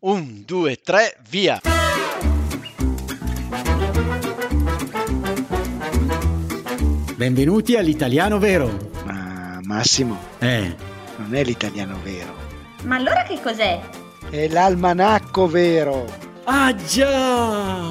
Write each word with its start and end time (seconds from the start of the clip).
Un, 0.00 0.44
due, 0.46 0.76
tre, 0.76 1.16
via! 1.28 1.60
Benvenuti 7.16 7.74
all'italiano 7.76 8.38
vero. 8.38 8.90
Ma 9.04 9.58
Massimo, 9.62 10.16
Eh, 10.38 10.74
non 11.16 11.34
è 11.34 11.42
l'italiano 11.42 11.98
vero, 12.02 12.32
Ma 12.84 12.96
allora 12.96 13.22
che 13.24 13.40
cos'è? 13.42 13.80
è 14.30 14.48
l'almanacco 14.48 15.46
vero. 15.48 16.04
ah 16.44 16.74
già! 16.74 17.90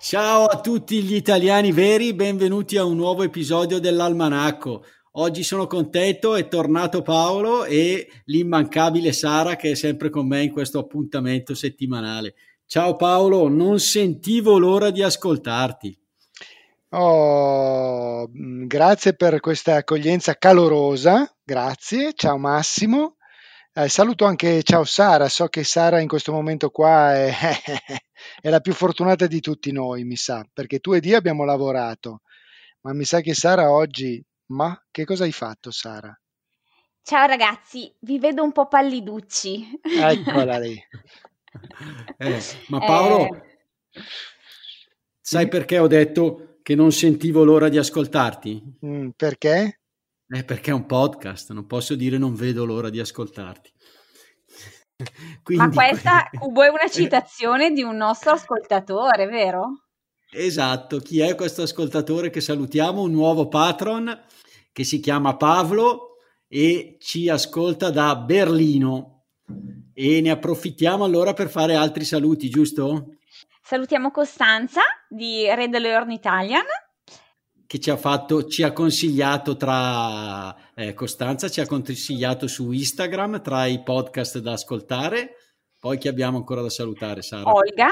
Ciao 0.00 0.44
a 0.46 0.60
tutti 0.60 1.02
gli 1.02 1.14
italiani 1.14 1.72
veri, 1.72 2.14
benvenuti 2.14 2.76
a 2.76 2.84
un 2.84 2.96
nuovo 2.96 3.22
episodio 3.24 3.78
dell'Almanacco. 3.78 4.84
Oggi 5.20 5.42
sono 5.42 5.66
contento, 5.66 6.36
è 6.36 6.46
tornato 6.46 7.02
Paolo 7.02 7.64
e 7.64 8.08
l'immancabile 8.26 9.12
Sara 9.12 9.56
che 9.56 9.72
è 9.72 9.74
sempre 9.74 10.10
con 10.10 10.28
me 10.28 10.44
in 10.44 10.52
questo 10.52 10.78
appuntamento 10.78 11.56
settimanale. 11.56 12.34
Ciao 12.66 12.94
Paolo, 12.94 13.48
non 13.48 13.80
sentivo 13.80 14.58
l'ora 14.58 14.90
di 14.92 15.02
ascoltarti. 15.02 15.98
Oh, 16.90 18.28
mh, 18.32 18.66
grazie 18.66 19.14
per 19.14 19.40
questa 19.40 19.74
accoglienza 19.74 20.36
calorosa, 20.36 21.28
grazie, 21.42 22.12
ciao 22.14 22.38
Massimo. 22.38 23.16
Eh, 23.72 23.88
saluto 23.88 24.24
anche 24.24 24.62
ciao 24.62 24.84
Sara, 24.84 25.28
so 25.28 25.48
che 25.48 25.64
Sara 25.64 25.98
in 25.98 26.06
questo 26.06 26.30
momento 26.30 26.70
qua 26.70 27.16
è, 27.16 27.32
è 28.40 28.48
la 28.50 28.60
più 28.60 28.72
fortunata 28.72 29.26
di 29.26 29.40
tutti 29.40 29.72
noi, 29.72 30.04
mi 30.04 30.14
sa, 30.14 30.46
perché 30.52 30.78
tu 30.78 30.92
ed 30.92 31.04
io 31.06 31.16
abbiamo 31.16 31.42
lavorato, 31.42 32.20
ma 32.82 32.92
mi 32.92 33.02
sa 33.02 33.20
che 33.20 33.34
Sara 33.34 33.72
oggi, 33.72 34.24
ma 34.48 34.80
che 34.90 35.04
cosa 35.04 35.24
hai 35.24 35.32
fatto 35.32 35.70
Sara? 35.70 36.16
Ciao 37.02 37.26
ragazzi, 37.26 37.92
vi 38.00 38.18
vedo 38.18 38.42
un 38.42 38.52
po' 38.52 38.68
palliducci. 38.68 39.80
Eccola 39.82 40.58
lì. 40.58 40.76
Eh, 42.18 42.40
ma 42.68 42.78
Paolo, 42.78 43.34
Eh, 43.34 43.42
sai 45.18 45.48
perché 45.48 45.78
ho 45.78 45.86
detto 45.86 46.58
che 46.62 46.74
non 46.74 46.92
sentivo 46.92 47.42
l'ora 47.42 47.70
di 47.70 47.78
ascoltarti? 47.78 48.78
Mm, 48.84 49.08
perché? 49.16 49.80
Eh, 50.28 50.44
perché 50.44 50.70
è 50.70 50.74
un 50.74 50.84
podcast, 50.84 51.52
non 51.52 51.66
posso 51.66 51.94
dire 51.94 52.18
non 52.18 52.34
vedo 52.34 52.66
l'ora 52.66 52.90
di 52.90 53.00
ascoltarti. 53.00 53.72
ma 54.98 55.06
Quindi, 55.42 55.74
questa 55.74 56.28
Cubo 56.38 56.62
è 56.62 56.68
una 56.68 56.88
citazione 56.88 57.72
di 57.72 57.82
un 57.82 57.96
nostro 57.96 58.32
ascoltatore, 58.32 59.26
vero? 59.26 59.87
Esatto, 60.30 60.98
chi 60.98 61.20
è 61.20 61.34
questo 61.34 61.62
ascoltatore 61.62 62.28
che 62.28 62.40
salutiamo? 62.40 63.02
Un 63.02 63.12
nuovo 63.12 63.48
patron 63.48 64.24
che 64.72 64.84
si 64.84 65.00
chiama 65.00 65.36
Pavlo 65.36 66.16
e 66.46 66.96
ci 67.00 67.28
ascolta 67.28 67.90
da 67.90 68.14
Berlino. 68.16 69.24
E 69.94 70.20
ne 70.20 70.30
approfittiamo 70.30 71.04
allora 71.04 71.32
per 71.32 71.48
fare 71.48 71.74
altri 71.74 72.04
saluti, 72.04 72.50
giusto? 72.50 73.16
Salutiamo 73.62 74.10
Costanza 74.10 74.82
di 75.08 75.46
Red 75.46 75.76
Learn 75.76 76.10
Italian. 76.10 76.64
Che 77.66 77.80
ci 77.80 77.90
ha 77.90 77.96
fatto, 77.96 78.46
ci 78.46 78.62
ha 78.62 78.72
consigliato 78.72 79.56
tra 79.56 80.54
eh, 80.74 80.94
Costanza, 80.94 81.48
ci 81.48 81.60
ha 81.60 81.66
consigliato 81.66 82.46
su 82.46 82.70
Instagram 82.70 83.42
tra 83.42 83.66
i 83.66 83.82
podcast 83.82 84.38
da 84.38 84.52
ascoltare. 84.52 85.34
Poi 85.78 85.98
chi 85.98 86.08
abbiamo 86.08 86.38
ancora 86.38 86.62
da 86.62 86.70
salutare, 86.70 87.22
Sara? 87.22 87.50
Olga, 87.52 87.88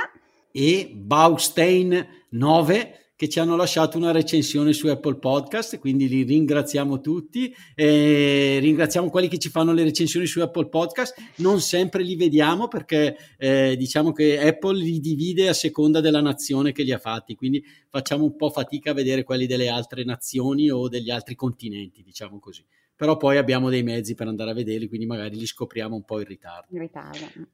e 0.56 0.90
Baustein 0.90 2.24
9 2.30 3.00
che 3.14 3.28
ci 3.28 3.40
hanno 3.40 3.56
lasciato 3.56 3.98
una 3.98 4.10
recensione 4.10 4.72
su 4.74 4.88
Apple 4.88 5.18
Podcast, 5.18 5.78
quindi 5.78 6.06
li 6.06 6.22
ringraziamo 6.22 7.00
tutti, 7.00 7.54
eh, 7.74 8.58
ringraziamo 8.60 9.08
quelli 9.08 9.28
che 9.28 9.38
ci 9.38 9.48
fanno 9.48 9.72
le 9.72 9.84
recensioni 9.84 10.26
su 10.26 10.40
Apple 10.40 10.68
Podcast, 10.68 11.14
non 11.36 11.60
sempre 11.60 12.02
li 12.02 12.14
vediamo 12.14 12.68
perché 12.68 13.16
eh, 13.38 13.74
diciamo 13.78 14.12
che 14.12 14.38
Apple 14.38 14.78
li 14.78 15.00
divide 15.00 15.48
a 15.48 15.54
seconda 15.54 16.00
della 16.00 16.20
nazione 16.20 16.72
che 16.72 16.82
li 16.82 16.92
ha 16.92 16.98
fatti, 16.98 17.34
quindi 17.34 17.62
facciamo 17.88 18.24
un 18.24 18.36
po' 18.36 18.50
fatica 18.50 18.90
a 18.90 18.94
vedere 18.94 19.24
quelli 19.24 19.46
delle 19.46 19.68
altre 19.68 20.04
nazioni 20.04 20.70
o 20.70 20.88
degli 20.88 21.10
altri 21.10 21.34
continenti, 21.34 22.02
diciamo 22.02 22.38
così. 22.38 22.64
Però 22.94 23.16
poi 23.16 23.38
abbiamo 23.38 23.70
dei 23.70 23.82
mezzi 23.82 24.14
per 24.14 24.26
andare 24.26 24.50
a 24.50 24.54
vederli, 24.54 24.88
quindi 24.88 25.06
magari 25.06 25.36
li 25.36 25.46
scopriamo 25.46 25.94
un 25.94 26.04
po' 26.04 26.18
in 26.20 26.26
ritardo. 26.26 26.74
in 26.74 26.80
ritardo. 26.80 27.48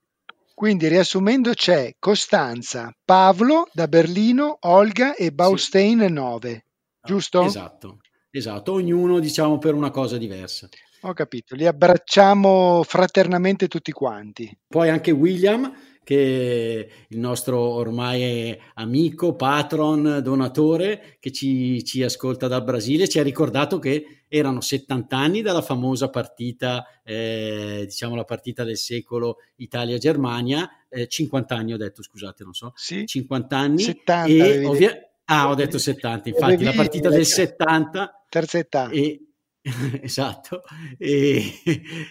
Quindi 0.55 0.89
riassumendo 0.89 1.53
c'è 1.53 1.95
Costanza, 1.99 2.93
Pavlo 3.05 3.69
da 3.73 3.89
Berlino, 3.89 4.59
Olga 4.61 5.15
e 5.15 5.33
Baustein 5.33 5.99
9, 5.99 6.67
giusto? 7.03 7.43
Esatto, 7.43 7.99
esatto, 8.31 8.73
ognuno 8.73 9.19
diciamo 9.19 9.59
per 9.59 9.75
una 9.75 9.91
cosa 9.91 10.19
diversa. 10.19 10.69
Ho 11.05 11.15
capito, 11.15 11.57
li 11.57 11.67
abbracciamo 11.67 12.85
fraternamente 12.85 13.67
tutti 13.67 13.91
quanti. 13.91 14.49
Poi 14.69 14.89
anche 14.89 15.11
William, 15.11 15.75
che 16.05 16.87
è 16.87 16.93
il 17.09 17.19
nostro 17.19 17.59
ormai 17.59 18.57
amico, 18.75 19.35
patron, 19.35 20.21
donatore, 20.23 21.17
che 21.19 21.33
ci, 21.33 21.83
ci 21.85 22.05
ascolta 22.05 22.47
dal 22.47 22.63
Brasile, 22.63 23.09
ci 23.09 23.19
ha 23.19 23.25
ricordato 23.25 23.81
che 23.81 24.22
erano 24.35 24.63
70 24.63 25.15
anni 25.15 25.43
dalla 25.43 25.61
famosa 25.61 26.09
partita, 26.09 26.87
eh, 27.05 27.83
diciamo 27.85 28.15
la 28.15 28.25
partita 28.25 28.65
del 28.65 28.79
secolo 28.79 29.37
Italia-Germania, 29.57 30.67
eh, 30.89 31.07
50 31.07 31.55
anni 31.55 31.75
ho 31.75 31.77
detto, 31.77 32.03
scusate, 32.03 32.43
non 32.43 32.55
so, 32.55 32.73
Sì, 32.75 33.05
50 33.05 33.59
anni. 33.59 33.83
70 33.83 34.27
e 34.33 34.41
avevi 34.41 34.65
ovvia- 34.65 34.93
detto. 34.93 35.11
Ah, 35.27 35.49
ho 35.51 35.55
detto 35.55 35.79
70, 35.79 36.31
infatti 36.31 36.65
la 36.65 36.73
partita 36.73 37.09
del 37.11 37.25
70 37.27 38.25
terza 38.29 38.59
età. 38.59 38.89
e, 38.89 39.21
esatto, 40.03 40.65
e, 40.99 41.61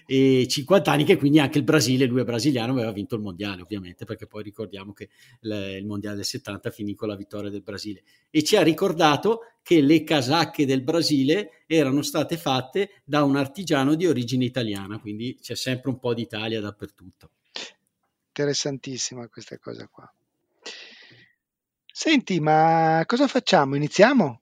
e 0.05 0.47
50 0.47 0.91
anni 0.91 1.03
che 1.03 1.17
quindi 1.17 1.39
anche 1.39 1.57
il 1.57 1.65
Brasile, 1.65 2.05
lui 2.05 2.21
è 2.21 2.23
brasiliano, 2.23 2.71
aveva 2.71 2.91
vinto 2.91 3.15
il 3.15 3.21
mondiale 3.21 3.61
ovviamente, 3.61 4.05
perché 4.05 4.25
poi 4.25 4.41
ricordiamo 4.41 4.93
che 4.93 5.09
il, 5.41 5.77
il 5.79 5.85
mondiale 5.85 6.15
del 6.15 6.25
70 6.25 6.71
finì 6.71 6.95
con 6.95 7.09
la 7.09 7.15
vittoria 7.17 7.49
del 7.49 7.61
Brasile 7.61 8.03
e 8.29 8.43
ci 8.43 8.55
ha 8.55 8.61
ricordato 8.61 9.41
che 9.61 9.81
le 9.81 10.03
casacche 10.05 10.65
del 10.65 10.81
Brasile 10.81 11.63
erano 11.67 12.01
state 12.01 12.37
fatte 12.37 13.01
da 13.03 13.23
un 13.23 13.35
artigiano 13.35 13.95
di 13.95 14.07
origine 14.07 14.45
italiana, 14.45 14.99
quindi 14.99 15.37
c'è 15.41 15.55
sempre 15.55 15.89
un 15.89 15.99
po' 15.99 16.13
d'Italia 16.13 16.61
dappertutto. 16.61 17.31
Interessantissima 18.27 19.27
questa 19.27 19.57
cosa 19.59 19.87
qua. 19.87 20.09
Senti, 21.85 22.39
ma 22.39 23.03
cosa 23.05 23.27
facciamo? 23.27 23.75
Iniziamo? 23.75 24.40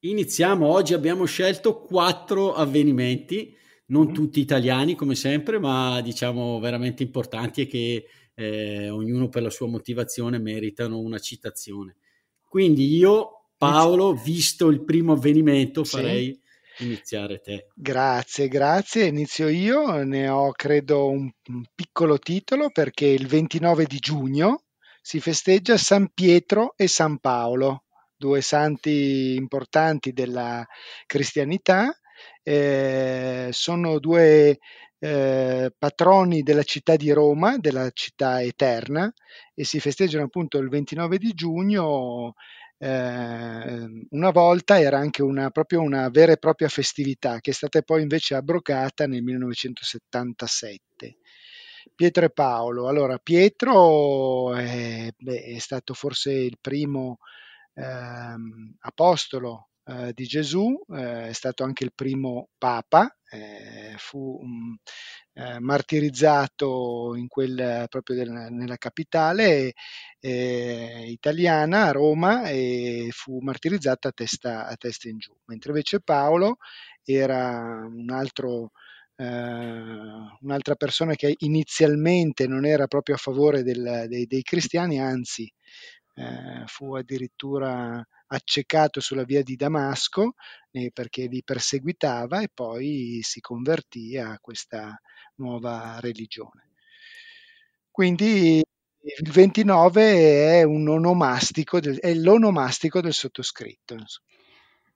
Iniziamo, 0.00 0.66
oggi 0.66 0.94
abbiamo 0.94 1.24
scelto 1.24 1.80
quattro 1.80 2.54
avvenimenti, 2.54 3.56
non 3.86 4.06
Mhm. 4.08 4.12
tutti 4.12 4.38
italiani 4.40 4.94
come 4.94 5.14
sempre, 5.16 5.58
ma 5.58 6.00
diciamo 6.00 6.60
veramente 6.60 7.02
importanti 7.02 7.62
e 7.62 7.66
che 7.66 8.06
eh, 8.34 8.88
ognuno 8.90 9.28
per 9.28 9.42
la 9.42 9.50
sua 9.50 9.66
motivazione 9.66 10.38
meritano 10.38 11.00
una 11.00 11.18
citazione. 11.18 11.96
Quindi 12.44 12.94
io, 12.96 13.48
Paolo, 13.56 14.14
visto 14.14 14.68
il 14.68 14.84
primo 14.84 15.14
avvenimento, 15.14 15.82
Sì. 15.82 15.90
farei 15.96 16.40
iniziare 16.76 17.40
te. 17.40 17.72
Grazie, 17.74 18.46
grazie. 18.48 19.06
Inizio 19.06 19.48
io. 19.48 20.02
Ne 20.04 20.28
ho 20.28 20.52
credo 20.52 21.08
un, 21.10 21.30
un 21.46 21.64
piccolo 21.74 22.18
titolo 22.18 22.70
perché 22.70 23.06
il 23.06 23.26
29 23.26 23.84
di 23.86 23.98
giugno 23.98 24.64
si 25.00 25.20
festeggia 25.20 25.76
San 25.78 26.10
Pietro 26.12 26.74
e 26.76 26.88
San 26.88 27.18
Paolo, 27.18 27.84
due 28.18 28.40
santi 28.42 29.34
importanti 29.36 30.12
della 30.12 30.66
cristianità. 31.06 31.96
Eh, 32.42 33.48
sono 33.52 33.98
due 33.98 34.58
eh, 34.98 35.72
patroni 35.78 36.42
della 36.42 36.64
città 36.64 36.96
di 36.96 37.10
Roma, 37.12 37.56
della 37.58 37.90
città 37.92 38.42
eterna, 38.42 39.10
e 39.54 39.64
si 39.64 39.80
festeggiano 39.80 40.24
appunto 40.24 40.58
il 40.58 40.68
29 40.68 41.18
di 41.18 41.32
giugno. 41.32 42.34
Eh, 42.80 44.06
una 44.10 44.30
volta 44.30 44.80
era 44.80 44.98
anche 44.98 45.22
una, 45.22 45.50
proprio 45.50 45.80
una 45.80 46.08
vera 46.10 46.32
e 46.32 46.36
propria 46.36 46.68
festività 46.68 47.40
che 47.40 47.50
è 47.50 47.54
stata 47.54 47.82
poi 47.82 48.02
invece 48.02 48.34
abrogata 48.34 49.06
nel 49.06 49.22
1977. 49.22 51.18
Pietro 51.94 52.24
e 52.24 52.30
Paolo. 52.30 52.88
Allora, 52.88 53.18
Pietro 53.18 54.54
è, 54.54 55.10
beh, 55.16 55.42
è 55.42 55.58
stato 55.58 55.94
forse 55.94 56.32
il 56.32 56.58
primo 56.60 57.18
ehm, 57.78 58.74
apostolo 58.80 59.68
eh, 59.84 60.12
di 60.14 60.24
Gesù, 60.24 60.78
eh, 60.94 61.28
è 61.28 61.32
stato 61.32 61.64
anche 61.64 61.84
il 61.84 61.92
primo 61.94 62.48
papa, 62.58 63.14
eh, 63.30 63.94
fu 63.98 64.38
um, 64.42 64.76
martirizzato 65.60 67.14
quel, 67.28 67.86
proprio 67.88 68.16
del, 68.16 68.30
nella 68.50 68.76
capitale 68.76 69.74
eh, 70.20 71.04
italiana, 71.06 71.84
a 71.86 71.92
Roma, 71.92 72.48
e 72.48 73.08
fu 73.12 73.38
martirizzato 73.40 74.08
a 74.08 74.12
testa, 74.12 74.66
a 74.66 74.74
testa 74.76 75.08
in 75.08 75.18
giù, 75.18 75.32
mentre 75.46 75.70
invece 75.70 76.00
Paolo 76.00 76.56
era 77.04 77.86
un 77.86 78.10
altro 78.10 78.72
eh, 79.16 79.24
un'altra 80.40 80.74
persona 80.76 81.14
che 81.14 81.34
inizialmente 81.38 82.46
non 82.46 82.64
era 82.64 82.86
proprio 82.86 83.16
a 83.16 83.18
favore 83.18 83.62
del- 83.62 84.06
dei, 84.08 84.26
dei 84.26 84.42
cristiani, 84.42 85.00
anzi 85.00 85.50
eh, 86.18 86.64
fu 86.66 86.94
addirittura 86.94 88.04
accecato 88.26 89.00
sulla 89.00 89.24
via 89.24 89.42
di 89.42 89.56
Damasco 89.56 90.34
eh, 90.70 90.90
perché 90.92 91.26
li 91.26 91.42
perseguitava 91.42 92.42
e 92.42 92.50
poi 92.52 93.20
si 93.22 93.40
convertì 93.40 94.18
a 94.18 94.38
questa 94.40 95.00
nuova 95.36 95.98
religione. 96.00 96.70
Quindi 97.90 98.56
il 98.58 99.30
29 99.30 100.58
è 100.58 100.62
un 100.62 100.88
onomastico, 100.88 101.80
del, 101.80 101.98
è 101.98 102.12
l'onomastico 102.14 103.00
del 103.00 103.12
sottoscritto. 103.14 103.96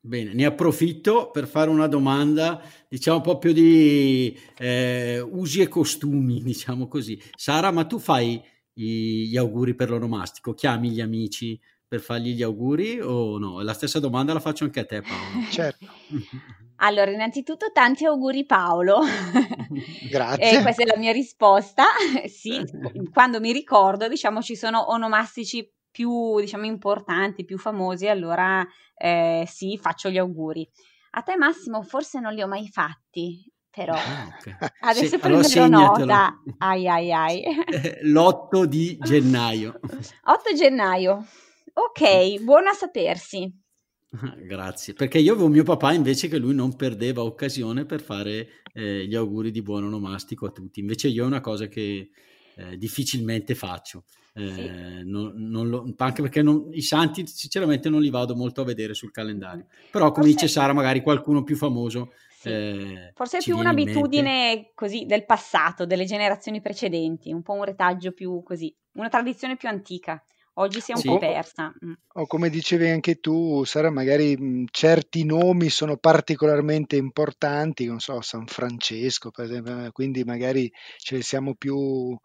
Bene, 0.04 0.34
ne 0.34 0.44
approfitto 0.44 1.30
per 1.30 1.46
fare 1.46 1.70
una 1.70 1.86
domanda, 1.86 2.60
diciamo 2.88 3.20
proprio 3.20 3.52
di 3.52 4.36
eh, 4.58 5.20
usi 5.20 5.60
e 5.60 5.68
costumi, 5.68 6.42
diciamo 6.44 6.88
così. 6.88 7.20
Sara, 7.36 7.70
ma 7.70 7.84
tu 7.84 8.00
fai 8.00 8.42
gli 8.72 9.36
auguri 9.36 9.74
per 9.74 9.90
l'onomastico? 9.90 10.54
Chiami 10.54 10.90
gli 10.90 11.00
amici 11.00 11.60
per 11.86 12.00
fargli 12.00 12.34
gli 12.34 12.42
auguri 12.42 13.00
o 13.00 13.38
no? 13.38 13.60
La 13.60 13.74
stessa 13.74 13.98
domanda 13.98 14.32
la 14.32 14.40
faccio 14.40 14.64
anche 14.64 14.80
a 14.80 14.86
te 14.86 15.02
Paolo. 15.02 15.46
Certo. 15.50 15.86
Allora, 16.76 17.10
innanzitutto 17.10 17.70
tanti 17.72 18.06
auguri 18.06 18.44
Paolo. 18.46 19.00
Grazie. 20.10 20.58
E 20.58 20.62
questa 20.62 20.82
è 20.82 20.86
la 20.86 20.96
mia 20.96 21.12
risposta. 21.12 21.84
sì, 22.26 22.64
quando 23.12 23.40
mi 23.40 23.52
ricordo, 23.52 24.08
diciamo, 24.08 24.40
ci 24.40 24.56
sono 24.56 24.90
onomastici 24.90 25.70
più, 25.90 26.40
diciamo, 26.40 26.64
importanti, 26.64 27.44
più 27.44 27.58
famosi, 27.58 28.08
allora 28.08 28.66
eh, 28.96 29.44
sì, 29.46 29.78
faccio 29.78 30.08
gli 30.08 30.18
auguri. 30.18 30.68
A 31.10 31.20
te 31.22 31.36
Massimo 31.36 31.82
forse 31.82 32.20
non 32.20 32.32
li 32.32 32.40
ho 32.40 32.48
mai 32.48 32.66
fatti, 32.68 33.51
però 33.74 33.94
ah, 33.94 34.36
okay. 34.38 34.54
adesso 34.80 35.06
sì, 35.06 35.18
prenderò 35.18 35.64
allora 35.64 35.96
nota. 35.96 36.42
Ai 36.58 36.86
ai 36.86 37.12
ai. 37.12 37.42
L'8 38.02 38.64
di 38.64 38.98
gennaio. 39.00 39.80
8 39.80 40.54
gennaio. 40.54 41.26
Ok, 41.72 42.40
buono 42.44 42.68
a 42.68 42.74
sapersi. 42.74 43.50
Grazie, 44.44 44.92
perché 44.92 45.18
io 45.18 45.32
avevo 45.32 45.48
mio 45.48 45.62
papà 45.62 45.94
invece 45.94 46.28
che 46.28 46.36
lui 46.36 46.54
non 46.54 46.76
perdeva 46.76 47.22
occasione 47.22 47.86
per 47.86 48.02
fare 48.02 48.62
eh, 48.74 49.06
gli 49.06 49.14
auguri 49.14 49.50
di 49.50 49.62
buon 49.62 49.84
onomastico 49.84 50.44
a 50.44 50.50
tutti, 50.50 50.80
invece 50.80 51.08
io 51.08 51.24
è 51.24 51.26
una 51.26 51.40
cosa 51.40 51.66
che 51.66 52.10
eh, 52.56 52.76
difficilmente 52.76 53.54
faccio. 53.54 54.04
Eh, 54.34 54.50
sì. 54.50 54.70
non, 55.04 55.32
non 55.36 55.68
lo, 55.68 55.94
anche 55.98 56.22
perché 56.22 56.40
non, 56.40 56.68
i 56.72 56.80
santi 56.80 57.26
sinceramente 57.26 57.90
non 57.90 58.00
li 58.00 58.08
vado 58.08 58.34
molto 58.34 58.62
a 58.62 58.64
vedere 58.64 58.94
sul 58.94 59.10
calendario 59.10 59.66
però 59.90 60.10
come 60.10 60.24
Forse... 60.30 60.46
dice 60.46 60.48
Sara 60.48 60.72
magari 60.72 61.02
qualcuno 61.02 61.42
più 61.42 61.54
famoso 61.54 62.12
sì. 62.42 62.50
eh, 62.50 63.12
Forse 63.14 63.38
è 63.38 63.40
più 63.40 63.56
un'abitudine 63.56 64.72
così 64.74 65.04
del 65.06 65.24
passato 65.24 65.86
delle 65.86 66.04
generazioni 66.04 66.60
precedenti 66.60 67.32
un 67.32 67.42
po' 67.42 67.54
un 67.54 67.64
retaggio 67.64 68.12
più 68.12 68.42
così 68.42 68.74
una 68.94 69.08
tradizione 69.08 69.56
più 69.56 69.68
antica 69.68 70.22
oggi 70.54 70.80
si 70.80 70.92
è 70.92 70.94
un 70.94 71.00
sì. 71.00 71.08
po' 71.08 71.18
persa 71.18 71.72
mm. 71.84 71.92
o 72.14 72.26
come 72.26 72.50
dicevi 72.50 72.88
anche 72.88 73.20
tu 73.20 73.64
Sara 73.64 73.90
magari 73.90 74.36
mh, 74.36 74.66
certi 74.70 75.24
nomi 75.24 75.68
sono 75.68 75.96
particolarmente 75.96 76.96
importanti 76.96 77.86
non 77.86 78.00
so 78.00 78.20
San 78.20 78.46
Francesco 78.46 79.30
per 79.30 79.46
esempio 79.46 79.90
quindi 79.92 80.24
magari 80.24 80.70
ce 80.98 81.16
ne 81.16 81.22
siamo 81.22 81.54
più 81.54 82.18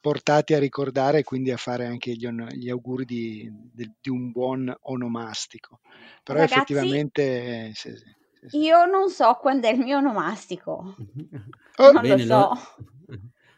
portati 0.00 0.54
a 0.54 0.58
ricordare 0.58 1.18
e 1.18 1.24
quindi 1.24 1.50
a 1.50 1.56
fare 1.56 1.86
anche 1.86 2.12
gli, 2.12 2.28
gli 2.28 2.70
auguri 2.70 3.04
di, 3.04 3.50
di, 3.72 3.90
di, 4.00 4.10
un 4.10 4.30
buon 4.30 4.74
onomastico. 4.82 5.80
Però 6.22 6.38
Ragazzi, 6.38 6.54
effettivamente... 6.54 7.72
Sì, 7.74 7.90
sì, 7.90 7.96
sì. 7.96 8.16
Io 8.52 8.84
non 8.86 9.10
so 9.10 9.36
quando 9.40 9.66
è 9.66 9.72
il 9.72 9.78
mio 9.80 9.98
onomastico. 9.98 10.94
Oh, 11.80 11.92
non 11.92 12.02
bene, 12.02 12.16
lo 12.16 12.24
so. 12.24 12.84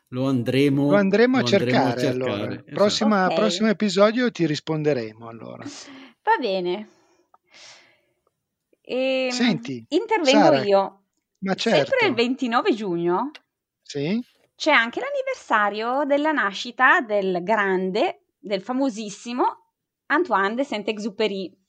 Lo, 0.08 0.20
lo, 0.20 0.28
andremo, 0.28 0.90
lo 0.90 0.96
andremo, 0.96 1.38
a, 1.38 1.42
cercare, 1.42 1.72
andremo 1.72 1.88
a 1.88 1.98
cercare. 1.98 2.34
Allora. 2.34 2.52
Esatto. 2.52 2.74
Prossima, 2.74 3.24
okay. 3.24 3.36
Prossimo 3.36 3.68
episodio 3.70 4.30
ti 4.30 4.44
risponderemo 4.44 5.26
allora. 5.26 5.64
Va 5.64 6.36
bene. 6.38 6.88
E, 8.82 9.24
ehm, 9.24 9.30
Senti, 9.30 9.86
intervengo 9.88 10.38
Sara, 10.38 10.62
io. 10.64 11.02
Ma 11.38 11.54
certo. 11.54 11.78
Sempre 11.78 12.08
il 12.08 12.14
29 12.14 12.74
giugno. 12.74 13.30
Sì 13.80 14.22
c'è 14.60 14.72
anche 14.72 15.00
l'anniversario 15.00 16.04
della 16.04 16.32
nascita 16.32 17.00
del 17.00 17.42
grande, 17.42 18.24
del 18.38 18.60
famosissimo 18.60 19.44
Antoine 20.08 20.54
de 20.54 20.64
Saint-Exupéry. 20.64 21.59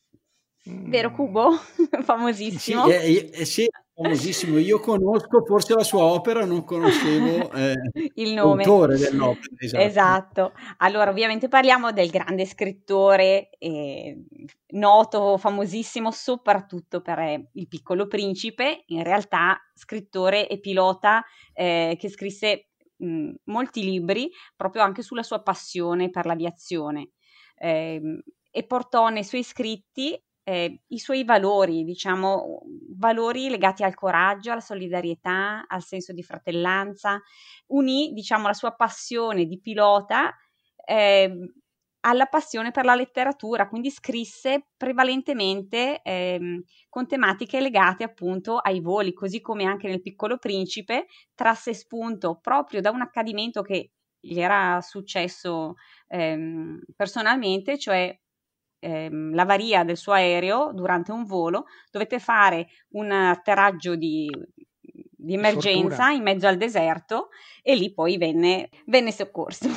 Vero 0.63 1.09
mm. 1.09 1.13
Cubo? 1.13 1.51
famosissimo. 2.03 2.85
Sì, 2.85 2.91
eh, 2.91 3.29
eh, 3.33 3.45
sì, 3.45 3.67
famosissimo. 3.93 4.59
Io 4.59 4.79
conosco 4.79 5.43
forse 5.43 5.73
la 5.73 5.83
sua 5.83 6.03
opera, 6.03 6.45
non 6.45 6.63
conoscevo 6.63 7.51
eh, 7.51 7.73
il 8.15 8.33
nome. 8.33 8.63
L'autore 8.63 8.97
dell'opera. 8.97 9.55
Esatto. 9.57 9.83
esatto. 9.83 10.53
Allora, 10.77 11.09
ovviamente 11.09 11.47
parliamo 11.47 11.91
del 11.91 12.11
grande 12.11 12.45
scrittore, 12.45 13.49
eh, 13.57 14.23
noto, 14.73 15.37
famosissimo 15.37 16.11
soprattutto 16.11 17.01
per 17.01 17.19
eh, 17.19 17.49
Il 17.53 17.67
piccolo 17.67 18.05
principe, 18.05 18.83
in 18.87 19.03
realtà 19.03 19.59
scrittore 19.73 20.47
e 20.47 20.59
pilota 20.59 21.23
eh, 21.53 21.95
che 21.99 22.09
scrisse 22.09 22.67
mh, 22.97 23.31
molti 23.45 23.83
libri 23.83 24.29
proprio 24.55 24.83
anche 24.83 25.01
sulla 25.01 25.23
sua 25.23 25.41
passione 25.41 26.11
per 26.11 26.27
l'aviazione 26.27 27.09
eh, 27.55 28.21
e 28.51 28.65
portò 28.65 29.09
nei 29.09 29.23
suoi 29.23 29.43
scritti 29.43 30.21
eh, 30.43 30.81
i 30.87 30.97
suoi 30.99 31.23
valori, 31.23 31.83
diciamo, 31.83 32.61
valori 32.97 33.49
legati 33.49 33.83
al 33.83 33.93
coraggio, 33.95 34.51
alla 34.51 34.59
solidarietà, 34.61 35.65
al 35.67 35.83
senso 35.83 36.13
di 36.13 36.23
fratellanza, 36.23 37.21
unì, 37.67 38.11
diciamo, 38.13 38.47
la 38.47 38.53
sua 38.53 38.71
passione 38.73 39.45
di 39.45 39.59
pilota 39.59 40.35
eh, 40.85 41.53
alla 42.03 42.25
passione 42.25 42.71
per 42.71 42.83
la 42.85 42.95
letteratura, 42.95 43.67
quindi 43.67 43.91
scrisse 43.91 44.69
prevalentemente 44.75 46.01
ehm, 46.01 46.63
con 46.89 47.05
tematiche 47.07 47.59
legate 47.61 48.03
appunto 48.03 48.57
ai 48.57 48.79
voli, 48.81 49.13
così 49.13 49.39
come 49.39 49.65
anche 49.65 49.87
nel 49.87 50.01
Piccolo 50.01 50.37
Principe 50.37 51.05
trasse 51.35 51.73
spunto 51.75 52.39
proprio 52.41 52.81
da 52.81 52.89
un 52.89 53.01
accadimento 53.01 53.61
che 53.61 53.91
gli 54.19 54.39
era 54.39 54.81
successo 54.81 55.75
ehm, 56.07 56.81
personalmente, 56.95 57.77
cioè 57.77 58.19
ehm, 58.81 59.33
l'avaria 59.33 59.83
del 59.85 59.95
suo 59.95 60.13
aereo 60.13 60.71
durante 60.73 61.11
un 61.11 61.23
volo, 61.23 61.65
dovette 61.89 62.19
fare 62.19 62.67
un 62.89 63.11
atterraggio 63.11 63.95
di, 63.95 64.29
di 64.81 65.33
emergenza 65.33 66.09
in 66.09 66.23
mezzo 66.23 66.47
al 66.47 66.57
deserto 66.57 67.29
e 67.61 67.75
lì 67.75 67.93
poi 67.93 68.17
venne, 68.17 68.69
venne 68.87 69.11
soccorso. 69.11 69.69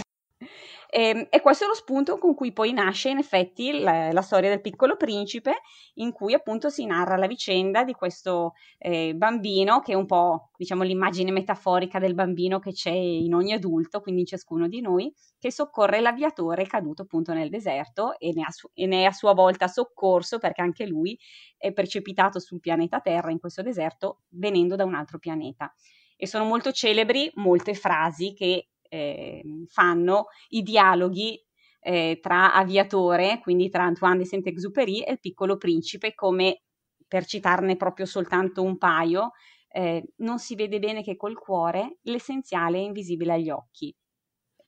E, 0.95 1.09
ehm, 1.09 1.27
e, 1.29 1.41
questo 1.41 1.65
è 1.65 1.67
lo 1.67 1.75
spunto 1.75 2.19
con 2.19 2.35
cui 2.35 2.53
poi 2.53 2.73
nasce 2.73 3.09
in 3.09 3.19
effetti 3.19 3.81
la, 3.81 4.13
la, 4.13 4.23
storia 4.23 4.49
del 4.49 4.61
piccolo 4.61 4.97
principe, 4.97 5.63
in 5.95 6.13
cui 6.13 6.35
appunto 6.35 6.71
si 6.71 6.87
narra 6.87 7.17
la 7.17 7.27
vicenda 7.27 7.83
di 7.83 7.93
questo 7.95 8.53
eh, 8.79 9.13
bambino, 9.13 9.81
che 9.81 9.93
è 9.93 9.97
un 9.97 10.07
po' 10.07 10.51
diciamo 10.57 10.85
l'immagine 10.85 11.33
metaforica 11.33 11.99
del 11.99 12.15
bambino 12.15 12.61
che 12.61 12.71
c'è 12.71 12.93
in 12.93 13.35
ogni 13.35 13.53
adulto, 13.53 14.01
quindi 14.01 14.21
in 14.21 14.27
ciascuno 14.29 14.69
di 14.69 14.81
noi, 14.81 15.13
che 15.41 15.51
soccorre 15.51 16.01
l'aviatore 16.01 16.65
caduto 16.67 17.03
appunto 17.03 17.33
nel 17.33 17.51
deserto 17.51 18.17
e 18.19 18.33
ne, 18.33 18.43
ha, 18.43 18.53
e 18.73 18.87
ne 18.87 19.03
è 19.03 19.05
a 19.07 19.13
sua 19.13 19.35
volta 19.35 19.67
soccorso 19.67 20.39
perché 20.39 20.63
anche 20.63 20.87
lui 20.87 21.19
è 21.59 21.73
precipitato 21.73 22.39
sul 22.39 22.61
pianeta 22.61 23.01
Terra 23.01 23.33
in 23.33 23.41
questo 23.41 23.63
deserto 23.63 24.21
venendo 24.29 24.77
da 24.77 24.85
un 24.85 24.95
altro 24.95 25.19
pianeta. 25.19 25.75
E 26.17 26.29
sono 26.29 26.45
molto 26.45 26.71
celebri 26.71 27.29
molte 27.35 27.75
frasi 27.75 28.33
che 28.35 28.69
eh, 28.95 29.43
fanno 29.69 30.27
i 30.49 30.63
dialoghi 30.63 31.43
eh, 31.81 32.19
tra 32.23 32.55
Aviatore, 32.55 33.41
quindi 33.41 33.69
tra 33.69 33.85
Antoine 33.85 34.19
de 34.19 34.25
Saint-Exupéry 34.25 35.01
e 35.01 35.13
il 35.13 35.21
piccolo 35.21 35.57
principe, 35.57 36.15
come 36.15 36.63
per 37.07 37.27
citarne 37.27 37.77
proprio 37.77 38.07
soltanto 38.07 38.63
un 38.63 38.79
paio, 38.79 39.33
eh, 39.69 40.03
non 40.19 40.39
si 40.39 40.55
vede 40.55 40.79
bene 40.79 41.03
che 41.03 41.17
col 41.17 41.37
cuore 41.37 41.99
l'essenziale 42.03 42.79
è 42.79 42.83
invisibile 42.83 43.33
agli 43.33 43.51
occhi. 43.51 43.95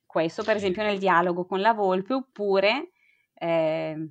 Questo 0.05 0.43
per 0.43 0.57
esempio 0.57 0.83
nel 0.83 0.99
dialogo 0.99 1.47
con 1.47 1.61
la 1.61 1.73
volpe, 1.73 2.15
oppure 2.15 2.91
eh, 3.35 4.11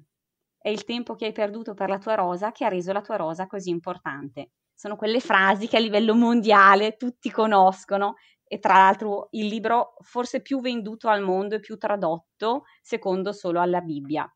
è 0.57 0.69
il 0.69 0.83
tempo 0.83 1.15
che 1.15 1.25
hai 1.25 1.31
perduto 1.31 1.73
per 1.73 1.89
la 1.89 1.97
tua 1.97 2.15
rosa 2.15 2.51
che 2.51 2.65
ha 2.65 2.69
reso 2.69 2.91
la 2.91 3.01
tua 3.01 3.17
rosa 3.17 3.47
così 3.47 3.69
importante. 3.69 4.51
Sono 4.73 4.95
quelle 4.95 5.19
frasi 5.19 5.67
che 5.67 5.77
a 5.77 5.79
livello 5.79 6.15
mondiale 6.15 6.97
tutti 6.97 7.29
conoscono 7.29 8.15
e 8.47 8.59
tra 8.59 8.73
l'altro 8.75 9.27
il 9.31 9.47
libro 9.47 9.95
forse 10.01 10.41
più 10.41 10.61
venduto 10.61 11.07
al 11.07 11.21
mondo 11.21 11.55
e 11.55 11.59
più 11.59 11.77
tradotto, 11.77 12.63
secondo 12.81 13.31
solo 13.31 13.59
alla 13.59 13.81
Bibbia. 13.81 14.29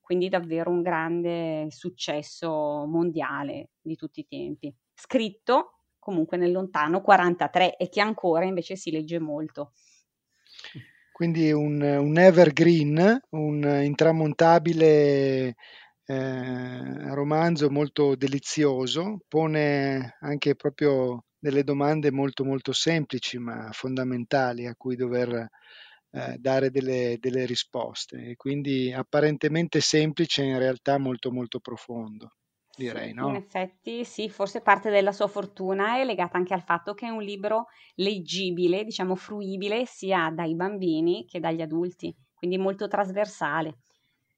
Quindi 0.00 0.28
davvero 0.28 0.70
un 0.70 0.82
grande 0.82 1.66
successo 1.70 2.84
mondiale 2.86 3.70
di 3.80 3.96
tutti 3.96 4.20
i 4.20 4.26
tempi. 4.26 4.72
Scritto 4.94 5.80
comunque 5.98 6.36
nel 6.36 6.52
lontano 6.52 7.00
43 7.00 7.76
e 7.76 7.88
che 7.88 8.00
ancora 8.00 8.44
invece 8.44 8.76
si 8.76 8.92
legge 8.92 9.18
molto. 9.18 9.72
Quindi 11.10 11.50
un, 11.50 11.80
un 11.80 12.18
evergreen, 12.18 13.20
un 13.30 13.80
intramontabile 13.82 15.56
eh, 16.04 17.14
romanzo 17.14 17.70
molto 17.70 18.14
delizioso, 18.14 19.18
pone 19.26 20.16
anche 20.20 20.54
proprio 20.54 21.24
delle 21.46 21.64
domande 21.64 22.10
molto 22.10 22.44
molto 22.44 22.72
semplici 22.72 23.38
ma 23.38 23.70
fondamentali 23.72 24.66
a 24.66 24.74
cui 24.76 24.96
dover 24.96 25.48
eh, 26.10 26.36
dare 26.38 26.70
delle, 26.70 27.16
delle 27.20 27.46
risposte. 27.46 28.16
E 28.30 28.36
quindi 28.36 28.92
apparentemente 28.92 29.80
semplice, 29.80 30.42
in 30.42 30.58
realtà 30.58 30.98
molto 30.98 31.30
molto 31.32 31.60
profondo 31.60 32.32
direi, 32.76 33.12
no? 33.14 33.28
In 33.28 33.34
effetti 33.34 34.04
sì, 34.06 34.28
forse 34.30 34.60
parte 34.62 34.88
della 34.90 35.12
sua 35.12 35.26
fortuna 35.26 35.98
è 35.98 36.04
legata 36.04 36.36
anche 36.38 36.54
al 36.54 36.62
fatto 36.62 36.92
che 36.94 37.06
è 37.06 37.10
un 37.10 37.22
libro 37.22 37.66
leggibile, 37.94 38.84
diciamo 38.84 39.14
fruibile 39.16 39.84
sia 39.86 40.30
dai 40.30 40.54
bambini 40.54 41.24
che 41.26 41.40
dagli 41.40 41.62
adulti, 41.62 42.14
quindi 42.34 42.58
molto 42.58 42.88
trasversale. 42.88 43.78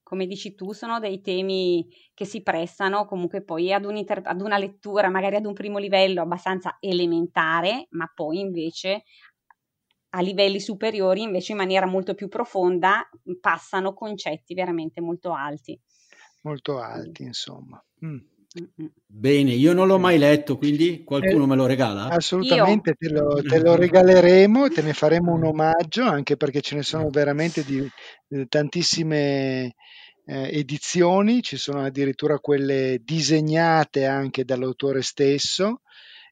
Come 0.08 0.24
dici 0.24 0.54
tu, 0.54 0.72
sono 0.72 1.00
dei 1.00 1.20
temi 1.20 1.86
che 2.14 2.24
si 2.24 2.42
prestano 2.42 3.04
comunque 3.04 3.42
poi 3.42 3.74
ad, 3.74 3.84
un 3.84 4.02
ad 4.06 4.40
una 4.40 4.56
lettura, 4.56 5.10
magari 5.10 5.36
ad 5.36 5.44
un 5.44 5.52
primo 5.52 5.76
livello 5.76 6.22
abbastanza 6.22 6.78
elementare, 6.80 7.88
ma 7.90 8.10
poi 8.14 8.38
invece 8.40 9.02
a 10.08 10.22
livelli 10.22 10.60
superiori, 10.60 11.20
invece 11.20 11.52
in 11.52 11.58
maniera 11.58 11.84
molto 11.84 12.14
più 12.14 12.28
profonda, 12.28 13.06
passano 13.38 13.92
concetti 13.92 14.54
veramente 14.54 15.02
molto 15.02 15.34
alti. 15.34 15.78
Molto 16.40 16.78
alti, 16.78 17.24
insomma. 17.24 17.84
Mm. 18.02 18.16
Bene, 19.06 19.52
io 19.52 19.74
non 19.74 19.88
l'ho 19.88 19.98
mai 19.98 20.16
letto, 20.16 20.56
quindi 20.56 21.04
qualcuno 21.04 21.44
eh, 21.44 21.46
me 21.48 21.54
lo 21.54 21.66
regala? 21.66 22.08
Assolutamente, 22.08 22.94
te 22.94 23.10
lo, 23.10 23.42
te 23.42 23.58
lo, 23.60 23.76
regaleremo, 23.76 24.68
te 24.70 24.80
ne 24.80 24.94
faremo 24.94 25.34
un 25.34 25.44
omaggio, 25.44 26.04
anche 26.04 26.38
perché 26.38 26.62
ce 26.62 26.76
ne 26.76 26.82
sono 26.82 27.10
veramente 27.10 27.62
di, 27.62 27.86
di 28.26 28.48
tantissime 28.48 29.74
eh, 30.28 30.58
edizioni, 30.58 31.42
ci 31.42 31.56
sono 31.56 31.82
addirittura 31.82 32.38
quelle 32.38 33.00
disegnate 33.02 34.04
anche 34.04 34.44
dall'autore 34.44 35.00
stesso 35.00 35.80